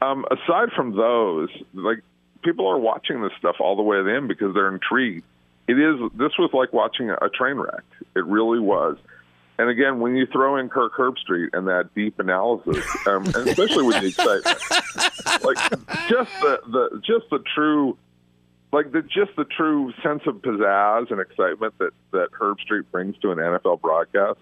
Um, 0.00 0.24
aside 0.30 0.70
from 0.76 0.96
those, 0.96 1.48
like 1.74 2.02
people 2.42 2.68
are 2.68 2.78
watching 2.78 3.20
this 3.22 3.32
stuff 3.38 3.56
all 3.60 3.74
the 3.76 3.82
way 3.82 3.96
to 3.96 4.04
the 4.04 4.14
end 4.14 4.28
because 4.28 4.54
they're 4.54 4.72
intrigued. 4.72 5.24
It 5.66 5.78
is. 5.78 5.98
This 6.14 6.32
was 6.38 6.50
like 6.52 6.72
watching 6.72 7.10
a, 7.10 7.14
a 7.14 7.28
train 7.28 7.56
wreck. 7.56 7.82
It 8.14 8.24
really 8.24 8.60
was. 8.60 8.96
And 9.58 9.68
again, 9.68 9.98
when 9.98 10.14
you 10.14 10.26
throw 10.26 10.56
in 10.56 10.68
Kirk 10.68 10.92
Herbstreit 10.94 11.48
and 11.52 11.66
that 11.66 11.92
deep 11.94 12.20
analysis, 12.20 12.84
um, 13.06 13.24
and 13.26 13.48
especially 13.48 13.84
with 13.84 14.00
the 14.00 14.06
excitement, 14.06 15.44
like 15.44 15.58
just 16.08 16.30
the, 16.40 16.60
the 16.68 17.02
just 17.04 17.28
the 17.30 17.40
true 17.54 17.98
like 18.72 18.92
the 18.92 19.02
just 19.02 19.34
the 19.36 19.44
true 19.44 19.92
sense 20.00 20.22
of 20.26 20.36
pizzazz 20.36 21.10
and 21.10 21.20
excitement 21.20 21.74
that 21.78 21.90
that 22.12 22.28
Herbstreit 22.32 22.84
brings 22.92 23.18
to 23.18 23.32
an 23.32 23.38
NFL 23.38 23.80
broadcast. 23.80 24.38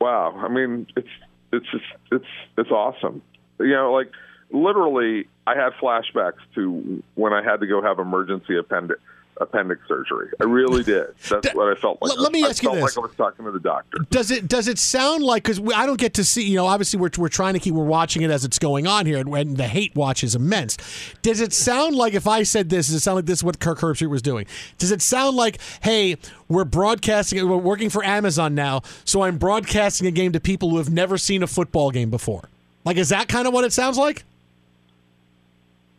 Wow, 0.00 0.34
I 0.36 0.48
mean, 0.48 0.86
it's 0.96 1.08
it's 1.52 1.66
just 1.70 1.84
it's 2.10 2.24
it's 2.56 2.70
awesome. 2.70 3.20
You 3.58 3.72
know, 3.72 3.92
like 3.92 4.10
literally, 4.50 5.26
I 5.46 5.56
had 5.56 5.72
flashbacks 5.74 6.40
to 6.54 7.02
when 7.16 7.34
I 7.34 7.42
had 7.42 7.60
to 7.60 7.66
go 7.66 7.82
have 7.82 7.98
emergency 7.98 8.56
appendix 8.56 9.00
appendix 9.40 9.80
surgery. 9.86 10.28
I 10.40 10.44
really 10.44 10.82
did. 10.82 11.08
That's 11.28 11.54
what 11.54 11.68
I 11.70 11.78
felt 11.78 12.00
like. 12.00 12.10
let- 12.10 12.20
let 12.20 12.32
me 12.32 12.44
I 12.44 12.48
ask 12.48 12.62
you 12.62 12.68
felt 12.70 12.76
this. 12.82 12.96
like 12.96 13.04
I 13.04 13.06
was 13.06 13.16
talking 13.16 13.44
to 13.44 13.50
the 13.50 13.60
doctor. 13.60 13.98
Does 14.10 14.30
it 14.30 14.48
does 14.48 14.66
it 14.68 14.78
sound 14.78 15.22
like 15.22 15.42
because 15.44 15.60
I 15.74 15.84
don't 15.86 15.98
get 16.00 16.14
to 16.14 16.24
see 16.24 16.42
you 16.48 16.56
know 16.56 16.66
obviously 16.66 16.98
we're 16.98 17.10
we're 17.18 17.28
trying 17.28 17.54
to 17.54 17.60
keep 17.60 17.74
we're 17.74 17.84
watching 17.84 18.22
it 18.22 18.30
as 18.30 18.44
it's 18.44 18.58
going 18.58 18.86
on 18.86 19.04
here 19.06 19.18
and, 19.18 19.28
and 19.34 19.56
the 19.56 19.68
hate 19.68 19.94
watch 19.94 20.24
is 20.24 20.34
immense. 20.34 20.76
Does 21.22 21.40
it 21.40 21.52
sound 21.52 21.94
like 21.96 22.14
if 22.14 22.26
I 22.26 22.42
said 22.42 22.70
this, 22.70 22.86
does 22.86 22.96
it 22.96 23.00
sound 23.00 23.16
like 23.16 23.26
this 23.26 23.40
is 23.40 23.44
what 23.44 23.60
Kirk 23.60 23.78
Herbstreit 23.80 24.08
was 24.08 24.22
doing? 24.22 24.46
Does 24.78 24.90
it 24.90 25.02
sound 25.02 25.36
like 25.36 25.58
hey 25.82 26.16
we're 26.48 26.64
broadcasting 26.64 27.46
we're 27.48 27.56
working 27.56 27.90
for 27.90 28.02
Amazon 28.04 28.54
now, 28.54 28.82
so 29.04 29.22
I'm 29.22 29.36
broadcasting 29.38 30.06
a 30.06 30.10
game 30.10 30.32
to 30.32 30.40
people 30.40 30.70
who 30.70 30.78
have 30.78 30.90
never 30.90 31.18
seen 31.18 31.42
a 31.42 31.46
football 31.46 31.90
game 31.90 32.10
before? 32.10 32.48
Like 32.84 32.96
is 32.96 33.10
that 33.10 33.28
kind 33.28 33.46
of 33.46 33.52
what 33.54 33.64
it 33.64 33.72
sounds 33.72 33.98
like? 33.98 34.24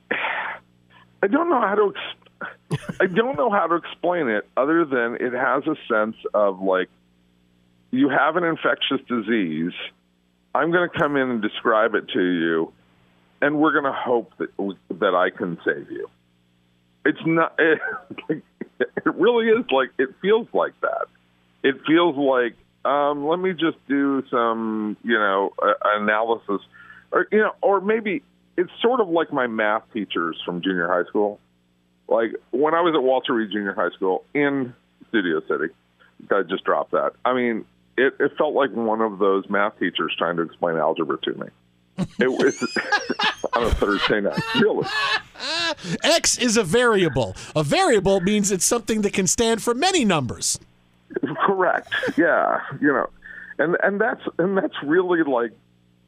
I 0.12 1.28
don't 1.28 1.50
know 1.50 1.62
how 1.62 1.76
to. 1.76 1.94
I 3.00 3.06
don't 3.06 3.38
know 3.38 3.50
how 3.50 3.68
to 3.68 3.76
explain 3.76 4.28
it 4.28 4.48
other 4.58 4.86
than 4.86 5.16
it 5.20 5.34
has 5.34 5.64
a 5.68 5.76
sense 5.88 6.16
of 6.34 6.62
like 6.62 6.90
you 7.92 8.10
have 8.10 8.36
an 8.36 8.44
infectious 8.44 9.00
disease. 9.08 9.74
I'm 10.54 10.72
going 10.72 10.90
to 10.90 10.98
come 10.98 11.16
in 11.16 11.30
and 11.30 11.42
describe 11.42 11.96
it 11.96 12.10
to 12.10 12.22
you, 12.22 12.74
and 13.42 13.58
we're 13.60 13.72
going 13.72 13.86
to 13.86 13.98
hope 13.98 14.32
that 14.38 14.50
that 15.00 15.16
I 15.16 15.30
can 15.30 15.58
save 15.64 15.90
you. 15.92 16.10
It's 17.06 17.20
not. 17.26 17.58
It, 17.58 17.80
it 18.80 19.06
really 19.06 19.48
is 19.48 19.66
like 19.72 19.92
it 19.98 20.10
feels 20.22 20.48
like 20.54 20.74
that. 20.82 21.08
It 21.64 21.76
feels 21.88 22.18
like 22.18 22.56
um, 22.86 23.28
let 23.28 23.40
me 23.40 23.54
just 23.54 23.78
do 23.88 24.24
some 24.30 24.98
you 25.04 25.18
know 25.18 25.54
uh, 25.62 25.74
analysis, 25.84 26.62
or 27.12 27.28
you 27.32 27.40
know, 27.40 27.52
or 27.62 27.80
maybe 27.80 28.24
it's 28.58 28.72
sort 28.82 29.00
of 29.00 29.08
like 29.08 29.32
my 29.32 29.48
math 29.48 29.84
teachers 29.94 30.42
from 30.46 30.62
junior 30.62 30.88
high 30.88 31.08
school. 31.08 31.40
Like 32.08 32.32
when 32.52 32.74
I 32.74 32.82
was 32.82 32.94
at 32.96 33.04
Walter 33.04 33.34
Reed 33.34 33.52
Junior 33.52 33.74
High 33.74 33.90
School 33.92 34.24
in 34.34 34.74
Studio 35.10 35.42
City, 35.48 35.74
I 36.32 36.44
just 36.44 36.64
dropped 36.64 36.92
that. 36.92 37.14
I 37.26 37.34
mean, 37.34 37.66
it, 37.98 38.14
it 38.20 38.38
felt 38.38 38.54
like 38.54 38.72
one 38.72 39.02
of 39.02 39.20
those 39.20 39.50
math 39.50 39.78
teachers 39.80 40.16
trying 40.18 40.38
to 40.38 40.44
explain 40.44 40.78
algebra 40.78 41.18
to 41.24 41.34
me. 41.34 41.48
It 42.20 42.32
was 42.32 42.62
on 43.54 43.64
a 43.64 43.72
Thursday 43.72 44.22
night. 44.22 44.40
Really? 44.56 44.88
X 46.04 46.38
is 46.38 46.56
a 46.56 46.64
variable. 46.64 47.36
A 47.56 47.64
variable 47.64 48.22
means 48.22 48.52
it's 48.52 48.66
something 48.66 49.02
that 49.02 49.14
can 49.14 49.26
stand 49.26 49.64
for 49.64 49.74
many 49.74 50.06
numbers. 50.06 50.60
Correct. 51.46 51.92
Yeah. 52.16 52.62
You 52.80 52.94
know, 52.94 53.10
and 53.58 53.78
and 53.82 54.00
that's 54.00 54.22
and 54.38 54.58
that's 54.58 54.76
really 54.84 55.24
like 55.24 55.52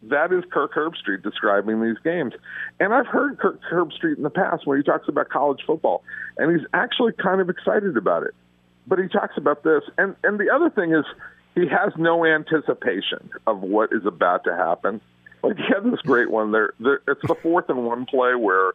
that 0.04 0.32
is 0.32 0.43
Kirk 0.52 0.74
Herbstreit 0.74 1.24
describing 1.24 1.82
these 1.82 1.97
games. 2.04 2.34
And 2.80 2.93
I've 2.93 3.08
heard 3.08 3.38
Kirk 3.38 3.60
Herbstreit 3.70 4.18
in 4.18 4.24
the 4.24 4.30
past 4.30 4.66
when 4.66 4.78
he 4.78 4.84
talks 4.84 5.08
about 5.08 5.30
college 5.30 5.62
football, 5.66 6.04
and 6.38 6.58
he's 6.58 6.66
actually 6.74 7.14
kind 7.14 7.41
of 7.41 7.50
excited 7.50 7.97
about 7.97 8.24
it. 8.24 8.34
But 8.88 9.00
he 9.00 9.08
talks 9.08 9.38
about 9.38 9.64
this, 9.64 9.84
and 9.97 10.16
and 10.24 10.39
the 10.39 10.50
other 10.50 10.70
thing 10.70 10.93
is 10.93 11.06
he 11.56 11.68
has 11.68 11.93
no 11.97 12.26
anticipation 12.26 13.30
of 13.45 13.62
what 13.62 13.91
is 13.91 14.06
about 14.06 14.45
to 14.45 14.56
happen. 14.56 15.02
Like 15.43 15.58
he 15.58 15.64
had 15.64 15.84
this 15.84 16.02
great 16.02 16.32
one 16.32 16.52
there. 16.52 16.74
there 16.80 17.02
it's 17.08 17.22
the 17.28 17.36
fourth 17.36 17.70
and 17.70 17.86
one 17.86 18.06
play 18.06 18.36
where 18.36 18.72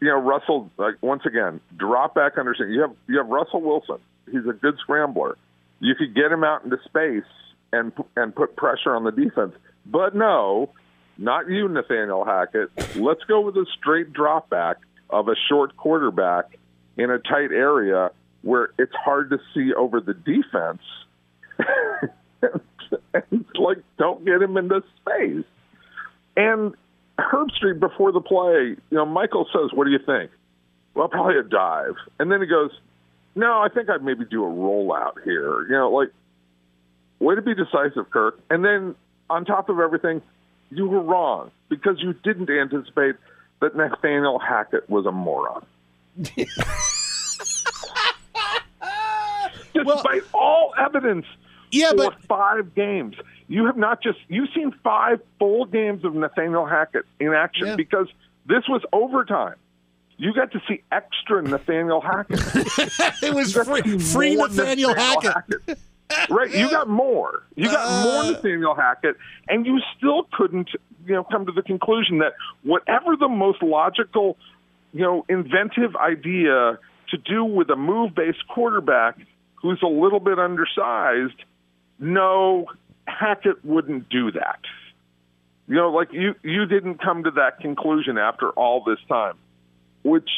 you 0.00 0.08
know 0.08 0.20
Russell 0.20 0.70
like 0.76 0.96
once 1.00 1.22
again 1.24 1.60
drop 1.76 2.14
back 2.14 2.36
under 2.36 2.54
center. 2.54 2.70
You 2.70 2.80
have 2.82 2.94
you 3.06 3.18
have 3.18 3.28
Russell 3.28 3.62
Wilson. 3.62 3.98
He's 4.30 4.46
a 4.48 4.52
good 4.52 4.76
scrambler. 4.78 5.36
You 5.80 5.94
could 5.94 6.14
get 6.14 6.32
him 6.32 6.44
out 6.44 6.64
into 6.64 6.78
space 6.84 7.30
and 7.72 7.92
and 8.16 8.34
put 8.34 8.56
pressure 8.56 8.94
on 8.94 9.04
the 9.04 9.12
defense. 9.12 9.54
But 9.90 10.14
no, 10.14 10.70
not 11.16 11.48
you, 11.48 11.68
Nathaniel 11.68 12.24
Hackett. 12.24 12.70
Let's 12.96 13.24
go 13.24 13.40
with 13.40 13.56
a 13.56 13.66
straight 13.78 14.12
drop 14.12 14.50
back 14.50 14.76
of 15.10 15.28
a 15.28 15.34
short 15.48 15.76
quarterback 15.76 16.58
in 16.96 17.10
a 17.10 17.18
tight 17.18 17.52
area 17.52 18.10
where 18.42 18.70
it's 18.78 18.94
hard 18.94 19.30
to 19.30 19.38
see 19.54 19.72
over 19.72 20.00
the 20.00 20.14
defense. 20.14 20.82
and, 23.14 23.44
like, 23.54 23.78
don't 23.98 24.24
get 24.24 24.42
him 24.42 24.56
into 24.56 24.82
space. 25.00 25.44
And 26.36 26.74
Herbstreit 27.18 27.80
before 27.80 28.12
the 28.12 28.20
play, 28.20 28.76
you 28.90 28.96
know, 28.96 29.06
Michael 29.06 29.46
says, 29.52 29.70
"What 29.72 29.84
do 29.84 29.90
you 29.90 29.98
think?" 29.98 30.30
Well, 30.94 31.08
probably 31.08 31.36
a 31.38 31.42
dive, 31.42 31.96
and 32.20 32.30
then 32.30 32.40
he 32.40 32.46
goes, 32.46 32.70
"No, 33.34 33.60
I 33.60 33.68
think 33.68 33.90
I'd 33.90 34.04
maybe 34.04 34.24
do 34.24 34.44
a 34.44 34.48
rollout 34.48 35.22
here." 35.24 35.62
You 35.62 35.72
know, 35.72 35.90
like 35.90 36.10
way 37.18 37.34
to 37.34 37.42
be 37.42 37.54
decisive, 37.54 38.08
Kirk. 38.10 38.38
And 38.50 38.64
then 38.64 38.94
on 39.30 39.44
top 39.44 39.68
of 39.68 39.78
everything, 39.80 40.22
you 40.70 40.88
were 40.88 41.00
wrong 41.00 41.50
because 41.68 42.00
you 42.00 42.12
didn't 42.12 42.50
anticipate 42.50 43.16
that 43.60 43.76
Nathaniel 43.76 44.38
Hackett 44.38 44.88
was 44.88 45.06
a 45.06 45.12
moron. 45.12 45.64
Despite 49.74 50.22
all 50.34 50.74
evidence 50.78 51.26
yeah, 51.70 51.90
for 51.90 51.96
but 51.96 52.22
five 52.24 52.74
games. 52.74 53.16
You 53.46 53.66
have 53.66 53.76
not 53.76 54.02
just 54.02 54.18
you've 54.28 54.48
seen 54.54 54.72
five 54.82 55.20
full 55.38 55.64
games 55.64 56.04
of 56.04 56.14
Nathaniel 56.14 56.66
Hackett 56.66 57.04
in 57.20 57.32
action 57.32 57.76
because 57.76 58.08
this 58.46 58.68
was 58.68 58.82
overtime. 58.92 59.54
You 60.16 60.34
got 60.34 60.50
to 60.52 60.60
see 60.66 60.82
extra 60.90 61.42
Nathaniel 61.42 62.00
Hackett. 62.00 62.40
it 63.22 63.34
was 63.34 63.54
You 63.54 63.64
got 63.64 63.76
to 63.76 63.82
free, 63.82 63.98
free 63.98 64.36
more 64.36 64.48
Nathaniel 64.48 64.94
Hackett. 64.94 65.78
Right, 66.30 66.54
you 66.54 66.70
got 66.70 66.88
more. 66.88 67.42
You 67.54 67.66
got 67.66 68.04
more 68.04 68.22
uh. 68.22 68.30
Nathaniel 68.30 68.74
Hackett, 68.74 69.16
and 69.48 69.66
you 69.66 69.80
still 69.96 70.26
couldn't, 70.32 70.70
you 71.06 71.14
know, 71.14 71.24
come 71.24 71.46
to 71.46 71.52
the 71.52 71.62
conclusion 71.62 72.18
that 72.18 72.34
whatever 72.62 73.16
the 73.16 73.28
most 73.28 73.62
logical, 73.62 74.36
you 74.92 75.02
know, 75.02 75.24
inventive 75.28 75.96
idea 75.96 76.78
to 77.10 77.16
do 77.16 77.44
with 77.44 77.70
a 77.70 77.76
move-based 77.76 78.46
quarterback 78.48 79.18
who's 79.56 79.80
a 79.82 79.88
little 79.88 80.20
bit 80.20 80.38
undersized, 80.38 81.42
no, 81.98 82.66
Hackett 83.06 83.64
wouldn't 83.64 84.08
do 84.08 84.30
that. 84.32 84.60
You 85.66 85.74
know, 85.76 85.90
like 85.90 86.12
you 86.12 86.34
you 86.42 86.64
didn't 86.64 87.02
come 87.02 87.24
to 87.24 87.30
that 87.32 87.60
conclusion 87.60 88.16
after 88.16 88.50
all 88.50 88.82
this 88.84 88.98
time, 89.06 89.36
which 90.02 90.30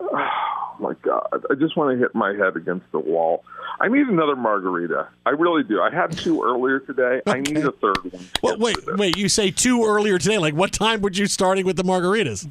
oh 0.00 0.53
my 0.78 0.94
god, 1.02 1.44
I 1.50 1.54
just 1.54 1.76
want 1.76 1.92
to 1.92 1.98
hit 1.98 2.14
my 2.14 2.32
head 2.34 2.56
against 2.56 2.90
the 2.92 2.98
wall. 2.98 3.44
I 3.80 3.88
need 3.88 4.06
another 4.06 4.36
margarita. 4.36 5.08
I 5.26 5.30
really 5.30 5.62
do. 5.64 5.80
I 5.80 5.90
had 5.90 6.12
two 6.16 6.42
earlier 6.44 6.78
today. 6.80 7.20
I 7.26 7.40
need 7.40 7.58
a 7.58 7.72
third 7.72 7.98
one. 8.12 8.24
Well, 8.42 8.58
wait, 8.58 8.76
wait. 8.96 9.16
You 9.16 9.28
say 9.28 9.50
two 9.50 9.84
earlier 9.84 10.18
today. 10.18 10.38
Like, 10.38 10.54
what 10.54 10.72
time 10.72 11.00
were 11.00 11.10
you 11.10 11.26
starting 11.26 11.66
with 11.66 11.76
the 11.76 11.82
margaritas? 11.84 12.50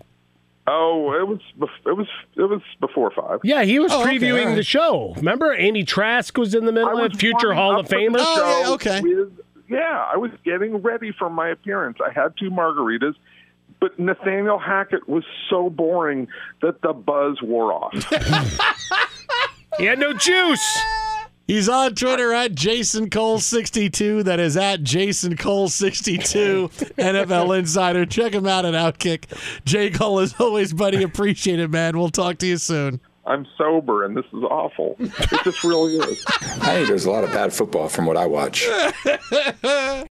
Oh, 0.65 1.11
it 1.19 1.27
was 1.27 1.39
it 1.85 1.91
was 1.97 2.07
it 2.37 2.41
was 2.49 2.61
before 2.79 3.11
five. 3.11 3.41
Yeah, 3.43 3.63
he 3.63 3.79
was 3.79 3.91
Oh, 3.91 4.01
okay, 4.03 4.17
previewing 4.17 4.41
all 4.43 4.47
right. 4.47 4.55
the 4.55 4.63
show. 4.63 5.13
Remember, 5.17 5.53
Andy 5.53 5.83
Trask 5.83 6.37
was 6.37 6.55
in 6.55 6.65
the 6.65 6.71
middle 6.71 6.97
of 6.97 7.11
it, 7.11 7.17
future 7.17 7.53
Hall 7.53 7.77
of 7.79 7.87
Famer. 7.87 8.15
Oh, 8.19 8.77
yeah, 8.85 9.01
With, 9.01 9.31
yeah, 9.69 10.05
I 10.13 10.15
was 10.15 10.31
getting 10.45 10.77
ready 10.77 11.11
for 11.11 11.29
my 11.29 11.49
appearance. 11.49 11.97
I 12.05 12.11
had 12.13 12.37
two 12.37 12.49
margaritas, 12.49 13.15
but 13.79 13.97
Nathaniel 13.99 14.59
Hackett 14.59 15.07
was 15.07 15.23
so 15.49 15.69
boring 15.69 16.27
that 16.61 16.81
the 16.81 16.93
buzz 16.93 17.41
wore 17.41 17.73
off. 17.73 17.93
He 19.77 19.85
had 19.85 19.99
no 19.99 20.13
juice. 20.13 20.79
He's 21.47 21.67
on 21.67 21.95
Twitter 21.95 22.31
at 22.31 22.53
Jason 22.53 23.09
Cole62. 23.09 24.23
That 24.23 24.39
is 24.39 24.55
at 24.55 24.83
Jason 24.83 25.35
Cole62, 25.35 26.69
NFL 26.97 27.57
Insider. 27.57 28.05
Check 28.05 28.33
him 28.33 28.47
out 28.47 28.65
at 28.65 28.73
Outkick. 28.73 29.25
J. 29.65 29.89
Cole, 29.89 30.19
as 30.19 30.39
always, 30.39 30.73
buddy, 30.73 31.03
appreciate 31.03 31.59
it, 31.59 31.69
man. 31.69 31.97
We'll 31.97 32.09
talk 32.09 32.37
to 32.39 32.47
you 32.47 32.57
soon. 32.57 33.01
I'm 33.25 33.47
sober 33.57 34.03
and 34.03 34.17
this 34.17 34.25
is 34.25 34.43
awful. 34.43 34.97
It 34.99 35.43
just 35.43 35.63
really 35.63 35.95
is. 35.95 36.23
I 36.29 36.75
think 36.75 36.87
there's 36.89 37.05
a 37.05 37.11
lot 37.11 37.23
of 37.23 37.31
bad 37.31 37.53
football 37.53 37.87
from 37.87 38.05
what 38.05 38.17
I 38.17 38.25
watch. 38.25 38.67